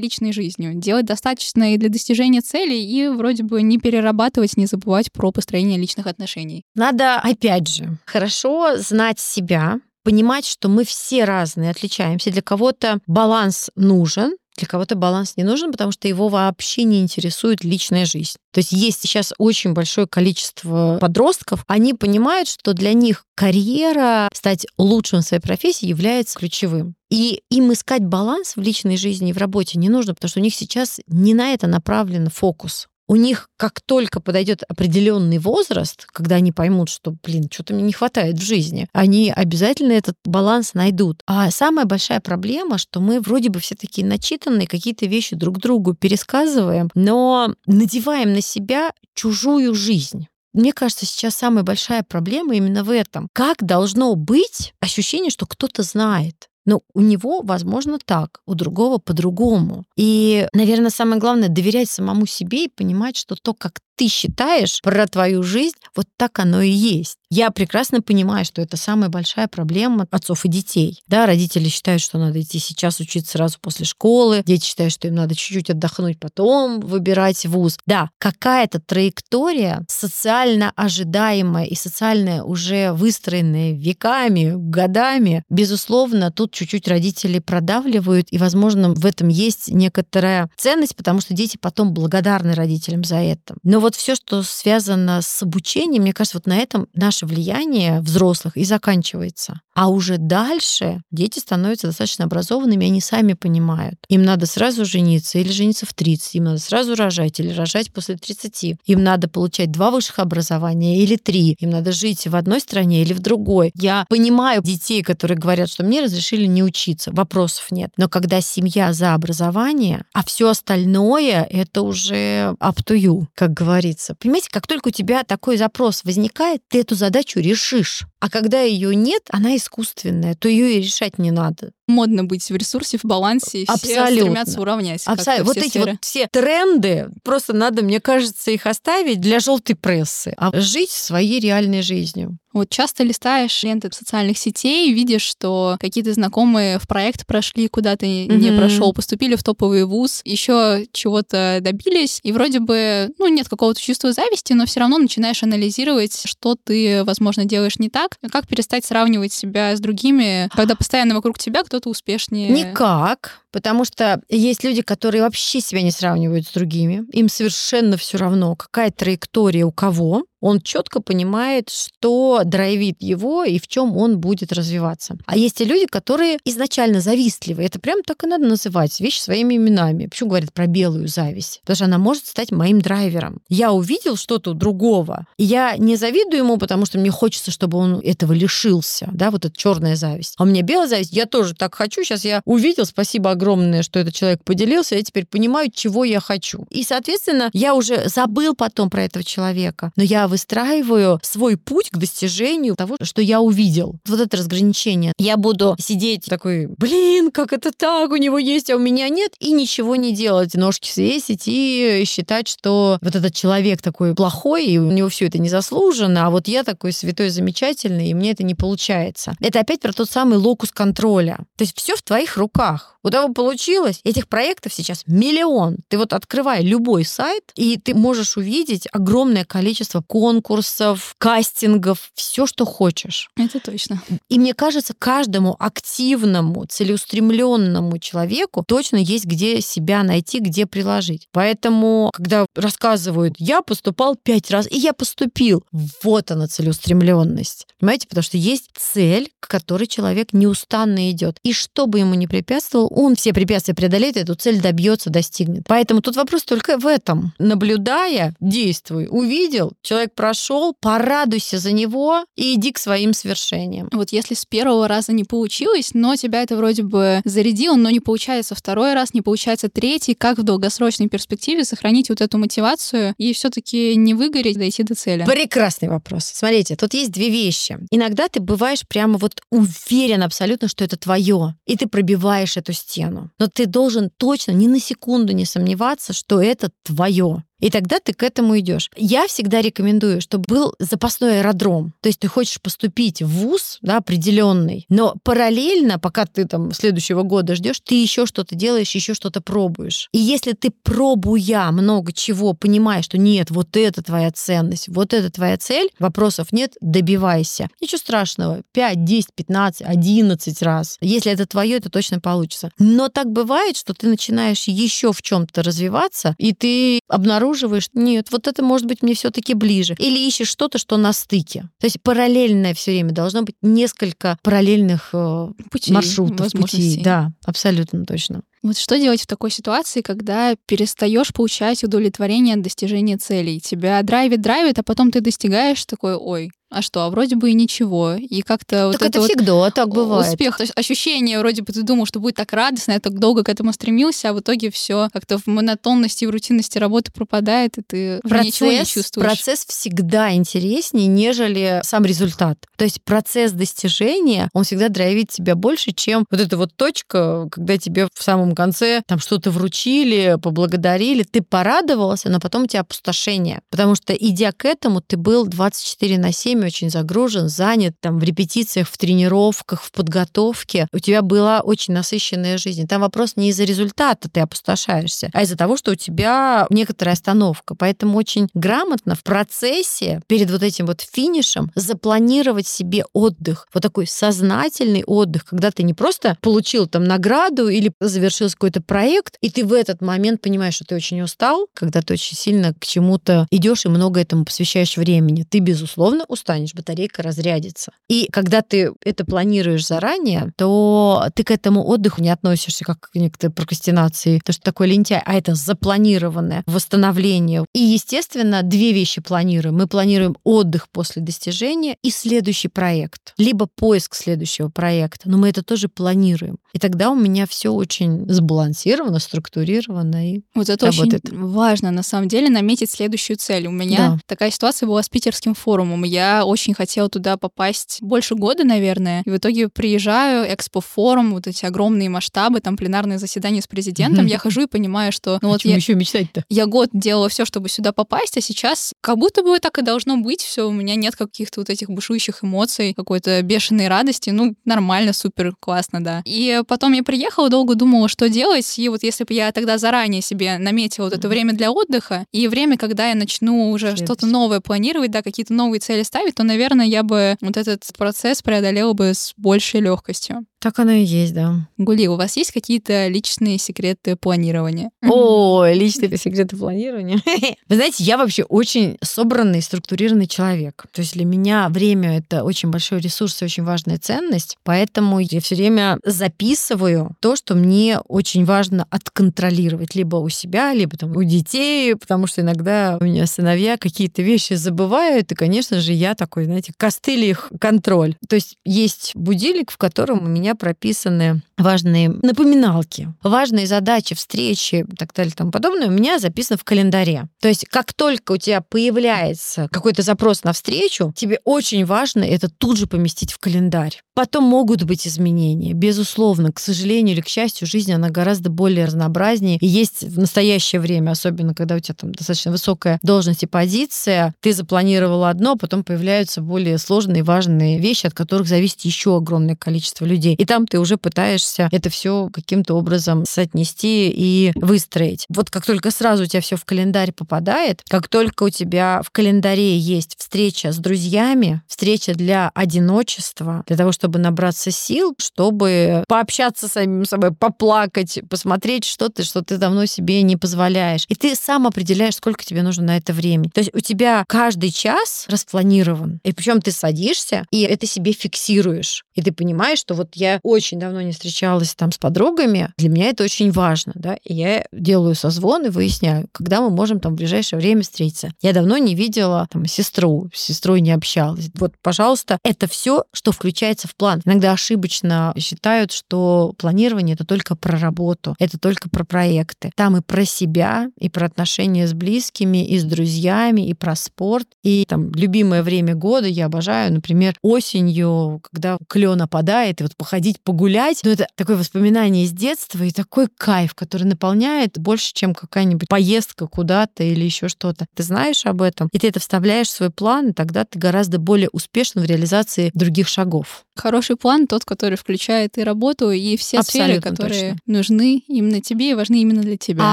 личной 0.00 0.32
жизнью? 0.32 0.74
Делать 0.74 1.06
достаточно 1.06 1.74
и 1.74 1.76
для 1.76 1.88
достижения 1.88 2.40
целей, 2.40 2.84
и 2.84 3.08
вроде 3.08 3.42
бы 3.42 3.62
не 3.62 3.78
перерабатывать, 3.78 4.56
не 4.56 4.66
забывать 4.66 5.12
про 5.12 5.30
построение 5.32 5.78
личных 5.78 6.06
отношений. 6.06 6.64
Надо, 6.74 7.16
опять 7.16 7.68
же, 7.68 7.98
хорошо 8.06 8.76
знать 8.76 9.18
себя, 9.20 9.80
понимать, 10.04 10.46
что 10.46 10.68
мы 10.68 10.84
все 10.84 11.24
разные, 11.24 11.70
отличаемся. 11.70 12.30
Для 12.30 12.42
кого-то 12.42 12.98
баланс 13.06 13.70
нужен, 13.76 14.32
для 14.58 14.66
кого-то 14.66 14.94
баланс 14.94 15.34
не 15.36 15.44
нужен, 15.44 15.72
потому 15.72 15.92
что 15.92 16.08
его 16.08 16.28
вообще 16.28 16.84
не 16.84 17.00
интересует 17.00 17.64
личная 17.64 18.04
жизнь. 18.04 18.36
То 18.52 18.58
есть 18.58 18.72
есть 18.72 19.00
сейчас 19.00 19.32
очень 19.38 19.72
большое 19.72 20.06
количество 20.06 20.98
подростков, 21.00 21.64
они 21.66 21.94
понимают, 21.94 22.48
что 22.48 22.74
для 22.74 22.92
них 22.92 23.24
карьера, 23.34 24.28
стать 24.34 24.66
лучшим 24.76 25.20
в 25.20 25.24
своей 25.24 25.42
профессии 25.42 25.86
является 25.86 26.38
ключевым. 26.38 26.94
И 27.10 27.42
им 27.50 27.72
искать 27.72 28.04
баланс 28.04 28.56
в 28.56 28.60
личной 28.60 28.96
жизни 28.96 29.30
и 29.30 29.32
в 29.32 29.38
работе 29.38 29.78
не 29.78 29.88
нужно, 29.88 30.14
потому 30.14 30.28
что 30.28 30.40
у 30.40 30.42
них 30.42 30.54
сейчас 30.54 31.00
не 31.06 31.34
на 31.34 31.54
это 31.54 31.66
направлен 31.66 32.28
фокус 32.28 32.88
у 33.08 33.16
них 33.16 33.48
как 33.56 33.80
только 33.80 34.20
подойдет 34.20 34.62
определенный 34.68 35.38
возраст, 35.38 36.06
когда 36.12 36.36
они 36.36 36.52
поймут, 36.52 36.90
что, 36.90 37.16
блин, 37.24 37.48
что-то 37.50 37.74
мне 37.74 37.82
не 37.82 37.92
хватает 37.92 38.38
в 38.38 38.42
жизни, 38.42 38.86
они 38.92 39.32
обязательно 39.34 39.92
этот 39.92 40.16
баланс 40.24 40.74
найдут. 40.74 41.22
А 41.26 41.50
самая 41.50 41.86
большая 41.86 42.20
проблема, 42.20 42.78
что 42.78 43.00
мы 43.00 43.20
вроде 43.20 43.48
бы 43.48 43.60
все 43.60 43.74
такие 43.74 44.06
начитанные, 44.06 44.68
какие-то 44.68 45.06
вещи 45.06 45.34
друг 45.34 45.58
другу 45.58 45.94
пересказываем, 45.94 46.90
но 46.94 47.54
надеваем 47.66 48.34
на 48.34 48.42
себя 48.42 48.92
чужую 49.14 49.74
жизнь. 49.74 50.28
Мне 50.52 50.72
кажется, 50.72 51.06
сейчас 51.06 51.36
самая 51.36 51.62
большая 51.62 52.02
проблема 52.02 52.56
именно 52.56 52.84
в 52.84 52.90
этом. 52.90 53.28
Как 53.32 53.58
должно 53.62 54.14
быть 54.14 54.74
ощущение, 54.80 55.30
что 55.30 55.46
кто-то 55.46 55.82
знает? 55.82 56.48
Но 56.68 56.82
у 56.92 57.00
него, 57.00 57.40
возможно, 57.40 57.98
так, 58.04 58.42
у 58.44 58.54
другого 58.54 58.98
по-другому. 58.98 59.84
И, 59.96 60.46
наверное, 60.52 60.90
самое 60.90 61.18
главное— 61.18 61.48
доверять 61.48 61.88
самому 61.88 62.26
себе 62.26 62.66
и 62.66 62.68
понимать, 62.68 63.16
что 63.16 63.36
то, 63.36 63.54
как 63.54 63.80
ты 63.98 64.06
считаешь 64.08 64.80
про 64.80 65.06
твою 65.08 65.42
жизнь, 65.42 65.76
вот 65.96 66.06
так 66.16 66.38
оно 66.38 66.62
и 66.62 66.70
есть. 66.70 67.16
Я 67.30 67.50
прекрасно 67.50 68.00
понимаю, 68.00 68.44
что 68.46 68.62
это 68.62 68.78
самая 68.78 69.10
большая 69.10 69.48
проблема 69.48 70.06
отцов 70.10 70.46
и 70.46 70.48
детей. 70.48 71.02
Да, 71.08 71.26
родители 71.26 71.68
считают, 71.68 72.00
что 72.00 72.16
надо 72.16 72.40
идти 72.40 72.58
сейчас 72.58 73.00
учиться 73.00 73.32
сразу 73.32 73.58
после 73.60 73.84
школы, 73.84 74.42
дети 74.46 74.64
считают, 74.64 74.94
что 74.94 75.08
им 75.08 75.14
надо 75.16 75.34
чуть-чуть 75.34 75.70
отдохнуть, 75.70 76.18
потом 76.18 76.80
выбирать 76.80 77.44
вуз. 77.44 77.76
Да, 77.86 78.08
какая-то 78.18 78.80
траектория 78.80 79.84
социально 79.88 80.72
ожидаемая 80.76 81.66
и 81.66 81.74
социально 81.74 82.44
уже 82.44 82.92
выстроенная 82.92 83.72
веками, 83.72 84.52
годами, 84.54 85.44
безусловно, 85.50 86.30
тут 86.30 86.52
чуть-чуть 86.52 86.88
родители 86.88 87.40
продавливают, 87.40 88.28
и, 88.30 88.38
возможно, 88.38 88.94
в 88.94 89.04
этом 89.04 89.28
есть 89.28 89.68
некоторая 89.68 90.48
ценность, 90.56 90.96
потому 90.96 91.20
что 91.20 91.34
дети 91.34 91.58
потом 91.60 91.92
благодарны 91.92 92.54
родителям 92.54 93.04
за 93.04 93.16
это. 93.16 93.56
Но 93.64 93.80
вот 93.80 93.87
вот 93.88 93.94
все, 93.94 94.14
что 94.14 94.42
связано 94.42 95.22
с 95.22 95.42
обучением, 95.42 96.02
мне 96.02 96.12
кажется, 96.12 96.36
вот 96.36 96.46
на 96.46 96.58
этом 96.58 96.88
наше 96.92 97.24
влияние 97.24 98.00
взрослых 98.02 98.54
и 98.54 98.64
заканчивается. 98.64 99.62
А 99.74 99.88
уже 99.88 100.18
дальше 100.18 101.02
дети 101.10 101.38
становятся 101.38 101.86
достаточно 101.86 102.26
образованными, 102.26 102.86
они 102.86 103.00
сами 103.00 103.32
понимают. 103.32 103.94
Им 104.08 104.24
надо 104.24 104.44
сразу 104.44 104.84
жениться 104.84 105.38
или 105.38 105.50
жениться 105.50 105.86
в 105.86 105.94
30, 105.94 106.34
им 106.34 106.44
надо 106.44 106.58
сразу 106.58 106.96
рожать 106.96 107.40
или 107.40 107.50
рожать 107.54 107.90
после 107.92 108.16
30. 108.16 108.76
Им 108.84 109.02
надо 109.02 109.28
получать 109.28 109.70
два 109.70 109.90
высших 109.90 110.18
образования 110.18 111.02
или 111.02 111.16
три. 111.16 111.56
Им 111.60 111.70
надо 111.70 111.92
жить 111.92 112.26
в 112.26 112.36
одной 112.36 112.60
стране 112.60 113.00
или 113.00 113.14
в 113.14 113.20
другой. 113.20 113.70
Я 113.74 114.04
понимаю 114.10 114.62
детей, 114.62 115.02
которые 115.02 115.38
говорят, 115.38 115.70
что 115.70 115.82
мне 115.82 116.02
разрешили 116.02 116.44
не 116.44 116.62
учиться, 116.62 117.10
вопросов 117.12 117.70
нет. 117.70 117.90
Но 117.96 118.10
когда 118.10 118.42
семья 118.42 118.92
за 118.92 119.14
образование, 119.14 120.04
а 120.12 120.22
все 120.24 120.50
остальное 120.50 121.42
это 121.48 121.80
уже 121.80 122.54
up 122.60 122.84
to 122.84 122.98
you, 122.98 123.26
как 123.34 123.54
говорят 123.54 123.77
говорится. 123.78 124.14
Понимаете, 124.14 124.48
как 124.50 124.66
только 124.66 124.88
у 124.88 124.90
тебя 124.90 125.22
такой 125.24 125.56
запрос 125.56 126.04
возникает, 126.04 126.62
ты 126.68 126.80
эту 126.80 126.94
задачу 126.94 127.40
решишь. 127.40 128.02
А 128.20 128.28
когда 128.28 128.60
ее 128.60 128.94
нет, 128.94 129.22
она 129.30 129.56
искусственная, 129.56 130.34
то 130.34 130.48
ее 130.48 130.78
и 130.78 130.82
решать 130.82 131.18
не 131.18 131.30
надо. 131.30 131.72
Модно 131.88 132.22
быть 132.22 132.48
в 132.48 132.54
ресурсе, 132.54 132.98
в 132.98 133.04
балансе, 133.04 133.62
и 133.62 133.64
Абсолютно. 133.64 134.04
все 134.06 134.20
стремятся 134.20 134.60
уравнять. 134.60 135.02
Абсолютно. 135.04 135.44
Вот 135.44 135.56
эти 135.56 135.68
сферы. 135.68 135.90
вот 135.92 136.00
все 136.02 136.28
тренды, 136.30 137.08
просто 137.24 137.52
надо, 137.52 137.82
мне 137.82 137.98
кажется, 138.00 138.52
их 138.52 138.66
оставить 138.66 139.20
для 139.20 139.40
желтой 139.40 139.74
прессы, 139.74 140.34
а 140.36 140.52
жить 140.60 140.90
своей 140.90 141.40
реальной 141.40 141.82
жизнью. 141.82 142.38
Вот 142.52 142.70
часто 142.70 143.04
листаешь 143.04 143.62
ленты 143.62 143.90
социальных 143.92 144.38
сетей, 144.38 144.92
видишь, 144.92 145.22
что 145.22 145.76
какие-то 145.78 146.12
знакомые 146.14 146.78
в 146.78 146.88
проект 146.88 147.26
прошли, 147.26 147.68
куда-то 147.68 148.06
mm-hmm. 148.06 148.36
не 148.36 148.50
прошел, 148.50 148.92
поступили 148.92 149.36
в 149.36 149.42
топовый 149.42 149.84
вуз, 149.84 150.22
еще 150.24 150.86
чего-то 150.92 151.58
добились, 151.60 152.20
и 152.22 152.32
вроде 152.32 152.60
бы, 152.60 153.10
ну, 153.18 153.28
нет 153.28 153.48
какого-то 153.48 153.80
чувства 153.80 154.12
зависти, 154.12 154.54
но 154.54 154.64
все 154.64 154.80
равно 154.80 154.98
начинаешь 154.98 155.42
анализировать, 155.42 156.22
что 156.24 156.56
ты, 156.56 157.04
возможно, 157.04 157.44
делаешь 157.44 157.78
не 157.78 157.90
так, 157.90 158.16
как 158.32 158.48
перестать 158.48 158.84
сравнивать 158.84 159.32
себя 159.32 159.76
с 159.76 159.80
другими, 159.80 160.48
когда 160.54 160.74
постоянно 160.74 161.14
вокруг 161.14 161.38
тебя 161.38 161.62
кто-то 161.78 161.90
успешнее. 161.90 162.50
Никак, 162.50 163.42
потому 163.52 163.84
что 163.84 164.20
есть 164.28 164.64
люди, 164.64 164.82
которые 164.82 165.22
вообще 165.22 165.60
себя 165.60 165.82
не 165.82 165.90
сравнивают 165.90 166.46
с 166.46 166.52
другими, 166.52 167.04
им 167.12 167.28
совершенно 167.28 167.96
все 167.96 168.18
равно, 168.18 168.56
какая 168.56 168.90
траектория 168.90 169.64
у 169.64 169.72
кого, 169.72 170.24
он 170.40 170.60
четко 170.60 171.00
понимает, 171.00 171.68
что 171.68 172.42
драйвит 172.44 172.96
его 173.00 173.44
и 173.44 173.58
в 173.58 173.66
чем 173.66 173.96
он 173.96 174.18
будет 174.18 174.52
развиваться. 174.52 175.18
А 175.26 175.36
есть 175.36 175.60
и 175.60 175.64
люди, 175.64 175.86
которые 175.86 176.38
изначально 176.44 177.00
завистливы. 177.00 177.64
Это 177.64 177.80
прям 177.80 178.02
так 178.02 178.22
и 178.22 178.26
надо 178.26 178.46
называть 178.46 179.00
вещи 179.00 179.20
своими 179.20 179.56
именами. 179.56 180.06
Почему 180.06 180.30
говорят 180.30 180.52
про 180.52 180.66
белую 180.66 181.08
зависть? 181.08 181.60
Потому 181.62 181.76
что 181.76 181.84
она 181.86 181.98
может 181.98 182.26
стать 182.26 182.52
моим 182.52 182.80
драйвером. 182.80 183.40
Я 183.48 183.72
увидел 183.72 184.16
что-то 184.16 184.54
другого, 184.54 185.26
и 185.38 185.44
я 185.44 185.76
не 185.76 185.96
завидую 185.96 186.44
ему, 186.44 186.56
потому 186.56 186.86
что 186.86 186.98
мне 186.98 187.10
хочется, 187.10 187.50
чтобы 187.50 187.78
он 187.78 188.00
этого 188.00 188.32
лишился, 188.32 189.08
да, 189.12 189.30
вот 189.30 189.44
эта 189.44 189.56
черная 189.56 189.96
зависть. 189.96 190.34
А 190.38 190.44
у 190.44 190.46
меня 190.46 190.62
белая 190.62 190.88
зависть, 190.88 191.12
я 191.12 191.26
тоже 191.26 191.54
так 191.54 191.74
хочу. 191.74 192.04
Сейчас 192.04 192.24
я 192.24 192.42
увидел, 192.44 192.86
спасибо 192.86 193.30
огромное, 193.38 193.82
что 193.82 194.00
этот 194.00 194.14
человек 194.14 194.42
поделился, 194.44 194.96
я 194.96 195.02
теперь 195.02 195.24
понимаю, 195.24 195.70
чего 195.72 196.04
я 196.04 196.20
хочу. 196.20 196.66
И, 196.70 196.82
соответственно, 196.82 197.50
я 197.52 197.74
уже 197.74 198.08
забыл 198.08 198.54
потом 198.54 198.90
про 198.90 199.04
этого 199.04 199.24
человека, 199.24 199.92
но 199.96 200.02
я 200.02 200.26
выстраиваю 200.26 201.20
свой 201.22 201.56
путь 201.56 201.90
к 201.90 201.96
достижению 201.96 202.74
того, 202.74 202.96
что 203.00 203.22
я 203.22 203.40
увидел. 203.40 203.96
Вот 204.06 204.20
это 204.20 204.36
разграничение. 204.36 205.12
Я 205.18 205.36
буду 205.36 205.76
сидеть 205.78 206.24
такой, 206.24 206.66
блин, 206.66 207.30
как 207.30 207.52
это 207.52 207.70
так, 207.70 208.10
у 208.10 208.16
него 208.16 208.38
есть, 208.38 208.70
а 208.70 208.76
у 208.76 208.80
меня 208.80 209.08
нет, 209.08 209.32
и 209.38 209.52
ничего 209.52 209.94
не 209.94 210.12
делать, 210.12 210.54
ножки 210.54 210.90
свесить 210.90 211.44
и 211.46 212.02
считать, 212.06 212.48
что 212.48 212.98
вот 213.00 213.14
этот 213.14 213.34
человек 213.34 213.80
такой 213.82 214.14
плохой, 214.14 214.66
и 214.66 214.78
у 214.78 214.90
него 214.90 215.08
все 215.08 215.26
это 215.26 215.38
не 215.38 215.48
заслужено, 215.48 216.26
а 216.26 216.30
вот 216.30 216.48
я 216.48 216.64
такой 216.64 216.92
святой 216.92 217.28
замечательный, 217.28 218.10
и 218.10 218.14
мне 218.14 218.32
это 218.32 218.42
не 218.42 218.56
получается. 218.56 219.34
Это 219.40 219.60
опять 219.60 219.80
про 219.80 219.92
тот 219.92 220.10
самый 220.10 220.38
локус 220.38 220.72
контроля. 220.72 221.38
То 221.56 221.62
есть 221.62 221.76
все 221.76 221.94
в 221.94 222.02
твоих 222.02 222.36
руках. 222.36 222.97
У 223.08 223.10
того 223.10 223.32
получилось. 223.32 224.00
Этих 224.04 224.28
проектов 224.28 224.74
сейчас 224.74 225.04
миллион. 225.06 225.78
Ты 225.88 225.96
вот 225.96 226.12
открывай 226.12 226.62
любой 226.62 227.06
сайт, 227.06 227.42
и 227.54 227.78
ты 227.78 227.94
можешь 227.94 228.36
увидеть 228.36 228.86
огромное 228.92 229.46
количество 229.46 230.02
конкурсов, 230.02 231.14
кастингов, 231.16 232.10
все, 232.12 232.44
что 232.44 232.66
хочешь. 232.66 233.30
Это 233.38 233.60
точно. 233.60 234.02
И 234.28 234.38
мне 234.38 234.52
кажется, 234.52 234.92
каждому 234.92 235.56
активному, 235.58 236.66
целеустремленному 236.66 237.98
человеку 237.98 238.62
точно 238.68 238.98
есть 238.98 239.24
где 239.24 239.62
себя 239.62 240.02
найти, 240.02 240.40
где 240.40 240.66
приложить. 240.66 241.28
Поэтому, 241.32 242.10
когда 242.12 242.44
рассказывают, 242.54 243.36
я 243.38 243.62
поступал 243.62 244.16
пять 244.22 244.50
раз, 244.50 244.70
и 244.70 244.76
я 244.76 244.92
поступил, 244.92 245.64
вот 246.02 246.30
она 246.30 246.46
целеустремленность. 246.46 247.66
Понимаете, 247.80 248.06
потому 248.06 248.22
что 248.22 248.36
есть 248.36 248.68
цель, 248.76 249.30
к 249.40 249.48
которой 249.48 249.86
человек 249.86 250.34
неустанно 250.34 251.10
идет. 251.10 251.38
И 251.42 251.54
что 251.54 251.86
бы 251.86 252.00
ему 252.00 252.12
ни 252.12 252.26
препятствовал, 252.26 252.97
он 252.98 253.14
все 253.14 253.32
препятствия 253.32 253.74
преодолеет, 253.74 254.16
эту 254.16 254.34
цель 254.34 254.60
добьется, 254.60 255.08
достигнет. 255.08 255.62
Поэтому 255.68 256.02
тут 256.02 256.16
вопрос 256.16 256.42
только 256.42 256.78
в 256.78 256.86
этом. 256.86 257.32
Наблюдая, 257.38 258.34
действуй. 258.40 259.06
Увидел, 259.08 259.72
человек 259.82 260.14
прошел, 260.16 260.74
порадуйся 260.80 261.60
за 261.60 261.70
него 261.70 262.24
и 262.34 262.54
иди 262.54 262.72
к 262.72 262.78
своим 262.78 263.12
свершениям. 263.12 263.88
Вот 263.92 264.10
если 264.10 264.34
с 264.34 264.44
первого 264.44 264.88
раза 264.88 265.12
не 265.12 265.22
получилось, 265.22 265.90
но 265.94 266.16
тебя 266.16 266.42
это 266.42 266.56
вроде 266.56 266.82
бы 266.82 267.20
зарядило, 267.24 267.76
но 267.76 267.88
не 267.90 268.00
получается 268.00 268.56
второй 268.56 268.94
раз, 268.94 269.14
не 269.14 269.22
получается 269.22 269.68
третий, 269.68 270.14
как 270.14 270.38
в 270.38 270.42
долгосрочной 270.42 271.08
перспективе 271.08 271.64
сохранить 271.64 272.08
вот 272.08 272.20
эту 272.20 272.36
мотивацию 272.38 273.14
и 273.16 273.32
все-таки 273.32 273.94
не 273.94 274.14
выгореть, 274.14 274.58
дойти 274.58 274.82
до 274.82 274.96
цели? 274.96 275.24
Прекрасный 275.24 275.88
вопрос. 275.88 276.24
Смотрите, 276.24 276.74
тут 276.74 276.94
есть 276.94 277.12
две 277.12 277.30
вещи. 277.30 277.78
Иногда 277.92 278.26
ты 278.26 278.40
бываешь 278.40 278.82
прямо 278.88 279.18
вот 279.18 279.40
уверен 279.52 280.24
абсолютно, 280.24 280.66
что 280.66 280.82
это 280.82 280.96
твое, 280.96 281.54
и 281.64 281.76
ты 281.76 281.86
пробиваешь 281.86 282.56
эту 282.56 282.72
стену. 282.78 283.30
Но 283.38 283.48
ты 283.48 283.66
должен 283.66 284.10
точно 284.16 284.52
ни 284.52 284.66
на 284.66 284.80
секунду 284.80 285.32
не 285.32 285.44
сомневаться, 285.44 286.12
что 286.12 286.40
это 286.40 286.70
твое. 286.82 287.44
И 287.60 287.70
тогда 287.70 287.98
ты 287.98 288.12
к 288.12 288.22
этому 288.22 288.58
идешь. 288.58 288.90
Я 288.96 289.26
всегда 289.26 289.60
рекомендую, 289.60 290.20
чтобы 290.20 290.44
был 290.48 290.74
запасной 290.78 291.38
аэродром. 291.38 291.92
То 292.00 292.08
есть 292.08 292.20
ты 292.20 292.28
хочешь 292.28 292.60
поступить 292.60 293.22
в 293.22 293.28
ВУЗ, 293.28 293.78
да, 293.82 293.98
определенный, 293.98 294.86
но 294.88 295.14
параллельно, 295.22 295.98
пока 295.98 296.24
ты 296.26 296.44
там 296.44 296.72
следующего 296.72 297.22
года 297.22 297.54
ждешь, 297.54 297.80
ты 297.80 298.00
еще 298.00 298.26
что-то 298.26 298.54
делаешь, 298.54 298.94
еще 298.94 299.14
что-то 299.14 299.40
пробуешь. 299.40 300.08
И 300.12 300.18
если 300.18 300.52
ты 300.52 300.70
пробуя 300.70 301.70
много 301.72 302.12
чего, 302.12 302.54
понимаешь, 302.54 303.06
что 303.06 303.18
нет, 303.18 303.50
вот 303.50 303.76
это 303.76 304.02
твоя 304.02 304.30
ценность, 304.30 304.88
вот 304.88 305.12
это 305.12 305.30
твоя 305.30 305.56
цель, 305.56 305.90
вопросов 305.98 306.52
нет, 306.52 306.74
добивайся. 306.80 307.68
Ничего 307.80 307.98
страшного. 307.98 308.62
5, 308.72 309.04
10, 309.04 309.28
15, 309.34 309.82
11 309.82 310.62
раз. 310.62 310.96
Если 311.00 311.32
это 311.32 311.46
твое, 311.46 311.76
это 311.76 311.90
точно 311.90 312.20
получится. 312.20 312.70
Но 312.78 313.08
так 313.08 313.30
бывает, 313.32 313.76
что 313.76 313.94
ты 313.94 314.08
начинаешь 314.08 314.68
еще 314.68 315.12
в 315.12 315.22
чем-то 315.22 315.62
развиваться, 315.62 316.34
и 316.38 316.52
ты 316.52 317.00
обнаруживаешь 317.08 317.47
обнаруживаешь, 317.48 317.88
нет, 317.94 318.28
вот 318.30 318.46
это 318.46 318.62
может 318.62 318.86
быть 318.86 319.02
мне 319.02 319.14
все-таки 319.14 319.54
ближе. 319.54 319.94
Или 319.98 320.26
ищешь 320.26 320.48
что-то, 320.48 320.78
что 320.78 320.96
на 320.96 321.12
стыке. 321.12 321.68
То 321.80 321.86
есть 321.86 322.00
параллельное 322.02 322.74
все 322.74 322.92
время 322.92 323.12
должно 323.12 323.42
быть 323.42 323.56
несколько 323.62 324.38
параллельных 324.42 325.10
э, 325.12 325.48
путей, 325.70 325.94
маршрутов, 325.94 326.52
путей. 326.52 327.02
Да, 327.02 327.32
абсолютно 327.44 328.04
точно. 328.04 328.42
Вот 328.62 328.76
что 328.76 328.98
делать 328.98 329.22
в 329.22 329.26
такой 329.26 329.50
ситуации, 329.50 330.00
когда 330.00 330.54
перестаешь 330.66 331.32
получать 331.32 331.84
удовлетворение 331.84 332.54
от 332.54 332.62
достижения 332.62 333.16
целей? 333.16 333.60
Тебя 333.60 334.02
драйвит, 334.02 334.40
драйвит, 334.40 334.78
а 334.78 334.82
потом 334.82 335.10
ты 335.10 335.20
достигаешь 335.20 335.84
такой, 335.84 336.14
ой, 336.14 336.50
а 336.70 336.82
что, 336.82 337.02
а 337.02 337.10
вроде 337.10 337.36
бы 337.36 337.50
и 337.50 337.54
ничего. 337.54 338.14
И 338.14 338.42
как-то 338.42 338.76
так 338.76 338.86
вот 338.86 338.96
это, 338.96 339.06
это 339.06 339.22
всегда 339.22 339.54
вот 339.54 339.74
так 339.74 339.88
бывает. 339.88 340.34
Успех, 340.34 340.56
то 340.58 340.64
есть 340.64 340.74
ощущение, 340.76 341.38
вроде 341.38 341.62
бы 341.62 341.72
ты 341.72 341.82
думал, 341.82 342.04
что 342.04 342.20
будет 342.20 342.34
так 342.34 342.52
радостно, 342.52 342.92
я 342.92 343.00
так 343.00 343.18
долго 343.18 343.42
к 343.42 343.48
этому 343.48 343.72
стремился, 343.72 344.28
а 344.28 344.32
в 344.34 344.40
итоге 344.40 344.70
все 344.70 345.08
как-то 345.12 345.38
в 345.38 345.46
монотонности, 345.46 346.26
в 346.26 346.30
рутинности 346.30 346.76
работы 346.76 347.10
пропадает, 347.10 347.78
и 347.78 347.82
ты 347.82 348.20
процесс, 348.20 348.46
ничего 348.46 348.70
не 348.70 348.84
чувствуешь. 348.84 349.26
Процесс 349.26 349.64
всегда 349.64 350.34
интереснее, 350.34 351.06
нежели 351.06 351.80
сам 351.84 352.04
результат. 352.04 352.58
То 352.76 352.84
есть 352.84 353.02
процесс 353.02 353.52
достижения, 353.52 354.50
он 354.52 354.64
всегда 354.64 354.90
драйвит 354.90 355.30
тебя 355.30 355.54
больше, 355.54 355.92
чем 355.92 356.26
вот 356.30 356.40
эта 356.40 356.58
вот 356.58 356.76
точка, 356.76 357.48
когда 357.50 357.78
тебе 357.78 358.08
в 358.14 358.22
самом 358.22 358.47
конце 358.54 359.02
там 359.06 359.18
что-то 359.18 359.50
вручили, 359.50 360.36
поблагодарили, 360.42 361.22
ты 361.22 361.42
порадовался, 361.42 362.28
но 362.30 362.40
потом 362.40 362.64
у 362.64 362.66
тебя 362.66 362.80
опустошение. 362.80 363.60
Потому 363.70 363.94
что, 363.94 364.12
идя 364.12 364.52
к 364.52 364.64
этому, 364.64 365.00
ты 365.00 365.16
был 365.16 365.46
24 365.46 366.18
на 366.18 366.32
7 366.32 366.64
очень 366.64 366.90
загружен, 366.90 367.48
занят 367.48 367.94
там 368.00 368.18
в 368.18 368.22
репетициях, 368.22 368.88
в 368.88 368.96
тренировках, 368.96 369.82
в 369.82 369.92
подготовке. 369.92 370.86
У 370.92 370.98
тебя 370.98 371.22
была 371.22 371.60
очень 371.60 371.94
насыщенная 371.94 372.58
жизнь. 372.58 372.86
Там 372.86 373.00
вопрос 373.00 373.36
не 373.36 373.50
из-за 373.50 373.64
результата 373.64 374.28
ты 374.30 374.40
опустошаешься, 374.40 375.30
а 375.32 375.42
из-за 375.42 375.56
того, 375.56 375.76
что 375.76 375.92
у 375.92 375.94
тебя 375.94 376.66
некоторая 376.70 377.14
остановка. 377.14 377.74
Поэтому 377.74 378.16
очень 378.16 378.48
грамотно 378.54 379.14
в 379.14 379.22
процессе 379.22 380.20
перед 380.26 380.50
вот 380.50 380.62
этим 380.62 380.86
вот 380.86 381.00
финишем 381.00 381.70
запланировать 381.74 382.66
себе 382.66 383.04
отдых. 383.12 383.66
Вот 383.74 383.82
такой 383.82 384.06
сознательный 384.06 385.04
отдых, 385.04 385.44
когда 385.44 385.70
ты 385.70 385.82
не 385.82 385.94
просто 385.94 386.36
получил 386.40 386.86
там 386.86 387.04
награду 387.04 387.68
или 387.68 387.92
завершил 388.00 388.37
какой-то 388.46 388.80
проект, 388.80 389.36
и 389.40 389.50
ты 389.50 389.64
в 389.64 389.72
этот 389.72 390.00
момент 390.00 390.40
понимаешь, 390.40 390.74
что 390.74 390.84
ты 390.84 390.94
очень 390.94 391.20
устал, 391.22 391.66
когда 391.74 392.02
ты 392.02 392.14
очень 392.14 392.36
сильно 392.36 392.74
к 392.74 392.86
чему-то 392.86 393.46
идешь 393.50 393.84
и 393.84 393.88
много 393.88 394.20
этому 394.20 394.44
посвящаешь 394.44 394.96
времени. 394.96 395.44
Ты, 395.48 395.58
безусловно, 395.58 396.24
устанешь, 396.28 396.74
батарейка 396.74 397.22
разрядится. 397.22 397.92
И 398.08 398.28
когда 398.32 398.62
ты 398.62 398.92
это 399.04 399.24
планируешь 399.24 399.86
заранее, 399.86 400.52
то 400.56 401.26
ты 401.34 401.44
к 401.44 401.50
этому 401.50 401.86
отдыху 401.86 402.22
не 402.22 402.30
относишься 402.30 402.84
как 402.84 403.10
к 403.10 403.14
некоторой 403.14 403.52
прокрастинации, 403.52 404.40
то, 404.44 404.52
что 404.52 404.62
такое 404.62 404.88
лентяй, 404.88 405.22
а 405.24 405.34
это 405.34 405.54
запланированное 405.54 406.62
восстановление. 406.66 407.64
И, 407.74 407.80
естественно, 407.80 408.62
две 408.62 408.92
вещи 408.92 409.20
планируем. 409.20 409.76
Мы 409.76 409.86
планируем 409.86 410.36
отдых 410.44 410.88
после 410.90 411.22
достижения 411.22 411.96
и 412.02 412.10
следующий 412.10 412.68
проект, 412.68 413.34
либо 413.38 413.66
поиск 413.66 414.14
следующего 414.14 414.68
проекта, 414.68 415.28
но 415.28 415.38
мы 415.38 415.48
это 415.48 415.62
тоже 415.62 415.88
планируем. 415.88 416.58
И 416.72 416.78
тогда 416.78 417.10
у 417.10 417.16
меня 417.16 417.46
все 417.46 417.70
очень 417.72 418.27
сбалансировано, 418.28 419.18
структурировано 419.18 420.34
и 420.34 420.40
Вот 420.54 420.68
это 420.68 420.86
работает. 420.86 421.24
очень 421.26 421.38
важно, 421.46 421.90
на 421.90 422.02
самом 422.02 422.28
деле, 422.28 422.48
наметить 422.50 422.90
следующую 422.90 423.36
цель. 423.36 423.66
У 423.66 423.70
меня 423.70 423.96
Да. 423.98 424.18
такая 424.26 424.50
ситуация 424.50 424.86
была 424.86 425.02
с 425.02 425.08
питерским 425.08 425.54
форумом. 425.54 426.04
Я 426.04 426.44
очень 426.44 426.74
хотела 426.74 427.08
туда 427.08 427.36
попасть 427.36 427.98
больше 428.00 428.34
года, 428.34 428.64
наверное. 428.64 429.22
И 429.24 429.30
в 429.30 429.36
итоге 429.36 429.68
приезжаю, 429.68 430.52
экспо-форум, 430.54 431.32
вот 431.32 431.46
эти 431.46 431.64
огромные 431.64 432.08
масштабы, 432.08 432.60
там 432.60 432.76
пленарные 432.76 433.18
заседания 433.18 433.62
с 433.62 433.66
президентом. 433.66 434.26
Я 434.26 434.38
хожу 434.38 434.62
и 434.62 434.66
понимаю, 434.66 435.12
что 435.12 435.38
ну 435.42 435.48
вот 435.48 435.64
я, 435.64 435.76
еще 435.76 435.94
мечтать-то? 435.94 436.44
я 436.48 436.66
год 436.66 436.90
делала 436.92 437.28
все, 437.28 437.44
чтобы 437.44 437.68
сюда 437.68 437.92
попасть, 437.92 438.36
а 438.36 438.40
сейчас 438.40 438.92
как 439.00 439.18
будто 439.18 439.42
бы 439.42 439.58
так 439.58 439.78
и 439.78 439.82
должно 439.82 440.16
быть. 440.18 440.42
Все, 440.42 440.68
у 440.68 440.72
меня 440.72 440.94
нет 440.94 441.16
каких-то 441.16 441.60
вот 441.60 441.70
этих 441.70 441.88
бушующих 441.90 442.44
эмоций, 442.44 442.94
какой-то 442.94 443.40
бешеной 443.42 443.88
радости. 443.88 444.30
Ну, 444.30 444.54
нормально, 444.64 445.12
супер, 445.12 445.54
классно, 445.58 446.02
да. 446.02 446.22
И 446.24 446.62
потом 446.66 446.92
я 446.92 447.02
приехала, 447.02 447.48
долго 447.48 447.74
думала, 447.74 448.08
что 448.08 448.17
делать. 448.26 448.78
И 448.78 448.88
вот 448.88 449.02
если 449.02 449.24
бы 449.24 449.32
я 449.32 449.52
тогда 449.52 449.78
заранее 449.78 450.22
себе 450.22 450.58
наметила 450.58 451.04
вот 451.04 451.14
это 451.14 451.28
время 451.28 451.52
для 451.52 451.70
отдыха 451.70 452.26
и 452.32 452.48
время, 452.48 452.76
когда 452.76 453.08
я 453.08 453.14
начну 453.14 453.70
уже 453.70 453.96
что-то 453.96 454.26
новое 454.26 454.60
планировать, 454.60 455.10
да, 455.10 455.22
какие-то 455.22 455.52
новые 455.52 455.80
цели 455.80 456.02
ставить, 456.02 456.34
то, 456.34 456.42
наверное, 456.42 456.86
я 456.86 457.02
бы 457.02 457.36
вот 457.40 457.56
этот 457.56 457.84
процесс 457.96 458.42
преодолела 458.42 458.92
бы 458.94 459.14
с 459.14 459.34
большей 459.36 459.80
легкостью. 459.80 460.44
Так 460.60 460.78
оно 460.80 460.92
и 460.92 461.04
есть, 461.04 461.34
да. 461.34 461.68
Гули, 461.76 462.08
у 462.08 462.16
вас 462.16 462.36
есть 462.36 462.50
какие-то 462.50 463.06
личные 463.06 463.58
секреты 463.58 464.16
планирования? 464.16 464.90
О, 465.02 465.64
личные 465.72 466.16
секреты 466.16 466.56
планирования. 466.56 467.20
Вы 467.68 467.76
знаете, 467.76 468.02
я 468.02 468.16
вообще 468.18 468.42
очень 468.42 468.98
собранный, 469.02 469.62
структурированный 469.62 470.26
человек. 470.26 470.86
То 470.92 471.02
есть 471.02 471.14
для 471.14 471.24
меня 471.24 471.68
время— 471.68 472.18
это 472.18 472.42
очень 472.42 472.70
большой 472.70 473.00
ресурс 473.00 473.40
и 473.40 473.44
очень 473.44 473.62
важная 473.62 473.98
ценность. 473.98 474.56
Поэтому 474.64 475.20
я 475.20 475.40
все 475.40 475.54
время 475.54 475.98
записываю 476.04 477.16
то, 477.20 477.36
что 477.36 477.54
мне 477.54 478.00
очень 478.08 478.44
важно 478.44 478.86
отконтролировать 478.90 479.94
либо 479.94 480.16
у 480.16 480.28
себя, 480.28 480.74
либо 480.74 480.96
там 480.96 481.16
у 481.16 481.22
детей, 481.22 481.94
потому 481.94 482.26
что 482.26 482.40
иногда 482.40 482.98
у 483.00 483.04
меня 483.04 483.26
сыновья 483.26 483.76
какие-то 483.76 484.22
вещи 484.22 484.54
забывают, 484.54 485.30
и, 485.30 485.34
конечно 485.34 485.80
же, 485.80 485.92
я 485.92 486.14
такой, 486.14 486.44
знаете, 486.44 486.72
костыль 486.76 487.24
их 487.24 487.52
контроль. 487.60 488.16
То 488.28 488.36
есть 488.36 488.56
есть 488.64 489.12
будильник, 489.14 489.70
в 489.70 489.76
котором 489.76 490.24
у 490.24 490.28
меня 490.28 490.47
прописаны 490.54 491.42
важные 491.58 492.08
напоминалки, 492.08 493.12
важные 493.22 493.66
задачи, 493.66 494.14
встречи 494.14 494.86
и 494.88 494.96
так 494.96 495.12
далее 495.12 495.32
и 495.32 495.34
тому 495.34 495.50
подобное 495.50 495.88
у 495.88 495.90
меня 495.90 496.18
записано 496.18 496.56
в 496.56 496.64
календаре. 496.64 497.28
То 497.40 497.48
есть 497.48 497.66
как 497.68 497.92
только 497.92 498.32
у 498.32 498.36
тебя 498.36 498.60
появляется 498.60 499.68
какой-то 499.70 500.02
запрос 500.02 500.44
на 500.44 500.52
встречу, 500.52 501.12
тебе 501.16 501.40
очень 501.44 501.84
важно 501.84 502.24
это 502.24 502.48
тут 502.48 502.78
же 502.78 502.86
поместить 502.86 503.32
в 503.32 503.38
календарь. 503.38 504.00
Потом 504.14 504.42
могут 504.42 504.82
быть 504.82 505.06
изменения, 505.06 505.74
безусловно. 505.74 506.50
К 506.50 506.58
сожалению 506.58 507.14
или 507.14 507.20
к 507.20 507.28
счастью, 507.28 507.68
жизнь, 507.68 507.92
она 507.92 508.10
гораздо 508.10 508.50
более 508.50 508.86
разнообразнее. 508.86 509.58
И 509.58 509.66
есть 509.66 510.02
в 510.02 510.18
настоящее 510.18 510.80
время, 510.80 511.12
особенно 511.12 511.54
когда 511.54 511.76
у 511.76 511.78
тебя 511.78 511.94
там 511.94 512.12
достаточно 512.12 512.50
высокая 512.50 512.98
должность 513.04 513.44
и 513.44 513.46
позиция, 513.46 514.34
ты 514.40 514.52
запланировала 514.52 515.30
одно, 515.30 515.52
а 515.52 515.56
потом 515.56 515.84
появляются 515.84 516.40
более 516.40 516.78
сложные, 516.78 517.22
важные 517.22 517.78
вещи, 517.78 518.06
от 518.06 518.14
которых 518.14 518.48
зависит 518.48 518.80
еще 518.80 519.16
огромное 519.16 519.54
количество 519.54 520.04
людей. 520.04 520.34
И 520.34 520.44
там 520.44 520.66
ты 520.66 520.80
уже 520.80 520.96
пытаешься 520.96 521.47
пытаешься 521.48 521.68
это 521.70 521.90
все 521.90 522.28
каким-то 522.32 522.74
образом 522.74 523.24
соотнести 523.28 524.10
и 524.10 524.52
выстроить. 524.54 525.26
Вот 525.28 525.50
как 525.50 525.64
только 525.64 525.90
сразу 525.90 526.24
у 526.24 526.26
тебя 526.26 526.40
все 526.40 526.56
в 526.56 526.64
календарь 526.64 527.12
попадает, 527.12 527.82
как 527.88 528.08
только 528.08 528.44
у 528.44 528.50
тебя 528.50 529.02
в 529.04 529.10
календаре 529.10 529.78
есть 529.78 530.16
встреча 530.18 530.72
с 530.72 530.78
друзьями, 530.78 531.62
встреча 531.66 532.14
для 532.14 532.50
одиночества, 532.54 533.62
для 533.66 533.76
того, 533.76 533.92
чтобы 533.92 534.18
набраться 534.18 534.70
сил, 534.70 535.14
чтобы 535.18 536.04
пообщаться 536.08 536.68
с 536.68 536.72
самим 536.72 537.04
собой, 537.04 537.32
поплакать, 537.32 538.20
посмотреть 538.28 538.84
что-то, 538.84 539.22
что 539.24 539.42
ты 539.42 539.56
давно 539.56 539.86
себе 539.86 540.22
не 540.22 540.36
позволяешь. 540.36 541.04
И 541.08 541.14
ты 541.14 541.34
сам 541.34 541.66
определяешь, 541.66 542.16
сколько 542.16 542.44
тебе 542.44 542.62
нужно 542.62 542.84
на 542.84 542.96
это 542.96 543.12
времени. 543.12 543.50
То 543.52 543.60
есть 543.60 543.74
у 543.74 543.80
тебя 543.80 544.24
каждый 544.28 544.70
час 544.70 545.26
распланирован. 545.28 546.20
И 546.24 546.32
причем 546.32 546.60
ты 546.60 546.72
садишься 546.72 547.46
и 547.50 547.62
это 547.62 547.86
себе 547.86 548.12
фиксируешь. 548.12 549.04
И 549.14 549.22
ты 549.22 549.32
понимаешь, 549.32 549.78
что 549.78 549.94
вот 549.94 550.10
я 550.14 550.40
очень 550.42 550.78
давно 550.78 551.02
не 551.02 551.12
встречалась 551.12 551.37
там 551.76 551.92
с 551.92 551.98
подругами, 551.98 552.72
для 552.78 552.88
меня 552.88 553.06
это 553.06 553.24
очень 553.24 553.50
важно, 553.50 553.92
да, 553.94 554.16
и 554.24 554.34
я 554.34 554.66
делаю 554.72 555.14
созвон 555.14 555.66
и 555.66 555.68
выясняю, 555.68 556.28
когда 556.32 556.60
мы 556.60 556.70
можем 556.70 557.00
там 557.00 557.12
в 557.12 557.16
ближайшее 557.16 557.58
время 557.58 557.82
встретиться. 557.82 558.30
Я 558.40 558.52
давно 558.52 558.78
не 558.78 558.94
видела 558.94 559.46
там 559.50 559.66
сестру, 559.66 560.30
с 560.34 560.40
сестрой 560.40 560.80
не 560.80 560.92
общалась. 560.92 561.50
Вот, 561.54 561.74
пожалуйста, 561.82 562.38
это 562.44 562.66
все, 562.66 563.04
что 563.12 563.32
включается 563.32 563.88
в 563.88 563.94
план. 563.96 564.20
Иногда 564.24 564.52
ошибочно 564.52 565.32
считают, 565.38 565.92
что 565.92 566.54
планирование 566.58 567.14
это 567.14 567.24
только 567.24 567.56
про 567.56 567.78
работу, 567.78 568.34
это 568.38 568.58
только 568.58 568.88
про 568.90 569.04
проекты. 569.04 569.70
Там 569.76 569.96
и 569.96 570.00
про 570.00 570.24
себя, 570.24 570.90
и 570.98 571.08
про 571.08 571.26
отношения 571.26 571.86
с 571.86 571.94
близкими, 571.94 572.66
и 572.66 572.78
с 572.78 572.84
друзьями, 572.84 573.68
и 573.68 573.74
про 573.74 573.94
спорт. 573.94 574.48
И 574.62 574.84
там 574.88 575.12
любимое 575.12 575.62
время 575.62 575.94
года 575.94 576.26
я 576.26 576.46
обожаю, 576.46 576.92
например, 576.92 577.36
осенью, 577.42 578.40
когда 578.42 578.78
клен 578.88 579.22
опадает, 579.22 579.80
и 579.80 579.84
вот 579.84 579.96
походить 579.96 580.40
погулять. 580.42 581.00
Ну, 581.04 581.10
это 581.10 581.27
такое 581.34 581.56
воспоминание 581.56 582.24
из 582.24 582.32
детства 582.32 582.82
и 582.82 582.90
такой 582.90 583.28
кайф, 583.28 583.74
который 583.74 584.04
наполняет 584.04 584.78
больше, 584.78 585.12
чем 585.12 585.34
какая-нибудь 585.34 585.88
поездка 585.88 586.46
куда-то 586.46 587.02
или 587.04 587.24
еще 587.24 587.48
что-то. 587.48 587.86
Ты 587.94 588.02
знаешь 588.02 588.46
об 588.46 588.62
этом, 588.62 588.88
и 588.92 588.98
ты 588.98 589.08
это 589.08 589.20
вставляешь 589.20 589.68
в 589.68 589.72
свой 589.72 589.90
план, 589.90 590.30
и 590.30 590.32
тогда 590.32 590.64
ты 590.64 590.78
гораздо 590.78 591.18
более 591.18 591.48
успешен 591.52 592.00
в 592.00 592.04
реализации 592.04 592.70
других 592.74 593.08
шагов. 593.08 593.64
Хороший 593.78 594.16
план 594.16 594.46
тот, 594.46 594.64
который 594.64 594.98
включает 594.98 595.56
и 595.56 595.62
работу, 595.62 596.10
и 596.10 596.36
все 596.36 596.58
Абсолютно 596.58 596.94
сферы, 596.94 597.00
которые 597.00 597.50
точно. 597.52 597.58
нужны 597.66 598.24
именно 598.26 598.60
тебе 598.60 598.90
и 598.90 598.94
важны 598.94 599.20
именно 599.20 599.42
для 599.42 599.56
тебя. 599.56 599.92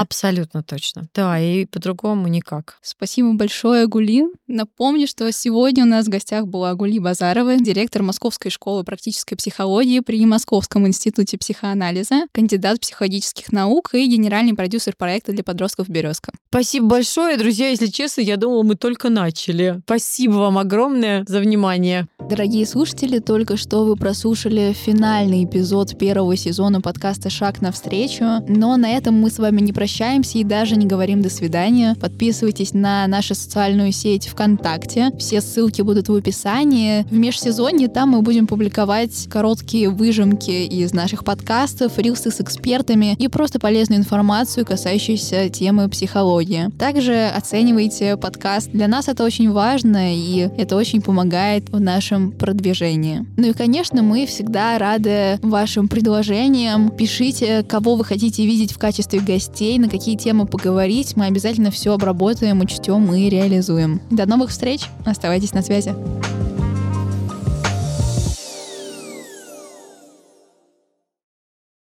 Абсолютно 0.00 0.62
точно. 0.62 1.08
Да, 1.14 1.38
и 1.38 1.66
по-другому 1.66 2.26
никак. 2.26 2.78
Спасибо 2.82 3.32
большое, 3.34 3.86
Гулин. 3.86 4.32
Напомню, 4.48 5.06
что 5.06 5.30
сегодня 5.30 5.84
у 5.84 5.86
нас 5.86 6.06
в 6.06 6.08
гостях 6.08 6.46
была 6.46 6.74
Гули 6.74 6.98
Базарова, 6.98 7.56
директор 7.56 8.02
Московской 8.02 8.50
школы 8.50 8.82
практической 8.82 9.36
психологии 9.36 10.00
при 10.00 10.24
Московском 10.26 10.86
институте 10.86 11.38
психоанализа, 11.38 12.26
кандидат 12.32 12.80
психологических 12.80 13.52
наук 13.52 13.94
и 13.94 14.06
генеральный 14.06 14.54
продюсер 14.54 14.94
проекта 14.96 15.32
для 15.32 15.44
подростков 15.44 15.88
«Березка». 15.88 16.32
Спасибо 16.48 16.86
большое, 16.86 17.36
друзья. 17.36 17.68
Если 17.68 17.86
честно, 17.86 18.22
я 18.22 18.36
думала, 18.36 18.62
мы 18.62 18.74
только 18.74 19.10
начали. 19.10 19.80
Спасибо 19.84 20.32
вам 20.32 20.58
огромное 20.58 21.24
за 21.28 21.40
внимание. 21.40 22.08
Дорогие 22.18 22.66
слушатели, 22.66 23.18
только 23.18 23.56
что 23.56 23.75
вы 23.84 23.96
прослушали 23.96 24.72
финальный 24.72 25.44
эпизод 25.44 25.98
первого 25.98 26.36
сезона 26.36 26.80
подкаста 26.80 27.30
«Шаг 27.30 27.60
навстречу». 27.60 28.24
Но 28.48 28.76
на 28.76 28.90
этом 28.90 29.20
мы 29.20 29.30
с 29.30 29.38
вами 29.38 29.60
не 29.60 29.72
прощаемся 29.72 30.38
и 30.38 30.44
даже 30.44 30.76
не 30.76 30.86
говорим 30.86 31.20
«до 31.20 31.30
свидания». 31.30 31.96
Подписывайтесь 32.00 32.72
на 32.72 33.06
нашу 33.06 33.34
социальную 33.34 33.92
сеть 33.92 34.28
ВКонтакте. 34.28 35.10
Все 35.18 35.40
ссылки 35.40 35.82
будут 35.82 36.08
в 36.08 36.14
описании. 36.14 37.02
В 37.10 37.12
межсезонье 37.12 37.88
там 37.88 38.10
мы 38.10 38.22
будем 38.22 38.46
публиковать 38.46 39.26
короткие 39.28 39.90
выжимки 39.90 40.64
из 40.66 40.92
наших 40.92 41.24
подкастов, 41.24 41.98
рилсы 41.98 42.30
с 42.30 42.40
экспертами 42.40 43.16
и 43.18 43.28
просто 43.28 43.58
полезную 43.58 43.98
информацию, 43.98 44.64
касающуюся 44.64 45.48
темы 45.48 45.88
психологии. 45.88 46.70
Также 46.78 47.26
оценивайте 47.26 48.16
подкаст. 48.16 48.70
Для 48.70 48.88
нас 48.88 49.08
это 49.08 49.24
очень 49.24 49.50
важно, 49.50 50.14
и 50.14 50.48
это 50.56 50.76
очень 50.76 51.02
помогает 51.02 51.68
в 51.70 51.80
нашем 51.80 52.32
продвижении. 52.32 53.26
Ну 53.36 53.48
и, 53.48 53.52
конечно, 53.66 54.00
мы 54.00 54.26
всегда 54.26 54.78
рады 54.78 55.40
вашим 55.42 55.88
предложениям. 55.88 56.88
Пишите, 56.88 57.64
кого 57.64 57.96
вы 57.96 58.04
хотите 58.04 58.46
видеть 58.46 58.72
в 58.72 58.78
качестве 58.78 59.18
гостей, 59.18 59.76
на 59.80 59.88
какие 59.88 60.16
темы 60.16 60.46
поговорить. 60.46 61.16
Мы 61.16 61.26
обязательно 61.26 61.72
все 61.72 61.92
обработаем, 61.92 62.60
учтем 62.60 63.12
и 63.12 63.28
реализуем. 63.28 64.00
До 64.08 64.24
новых 64.24 64.50
встреч. 64.50 64.82
Оставайтесь 65.04 65.52
на 65.52 65.62
связи. 65.62 65.96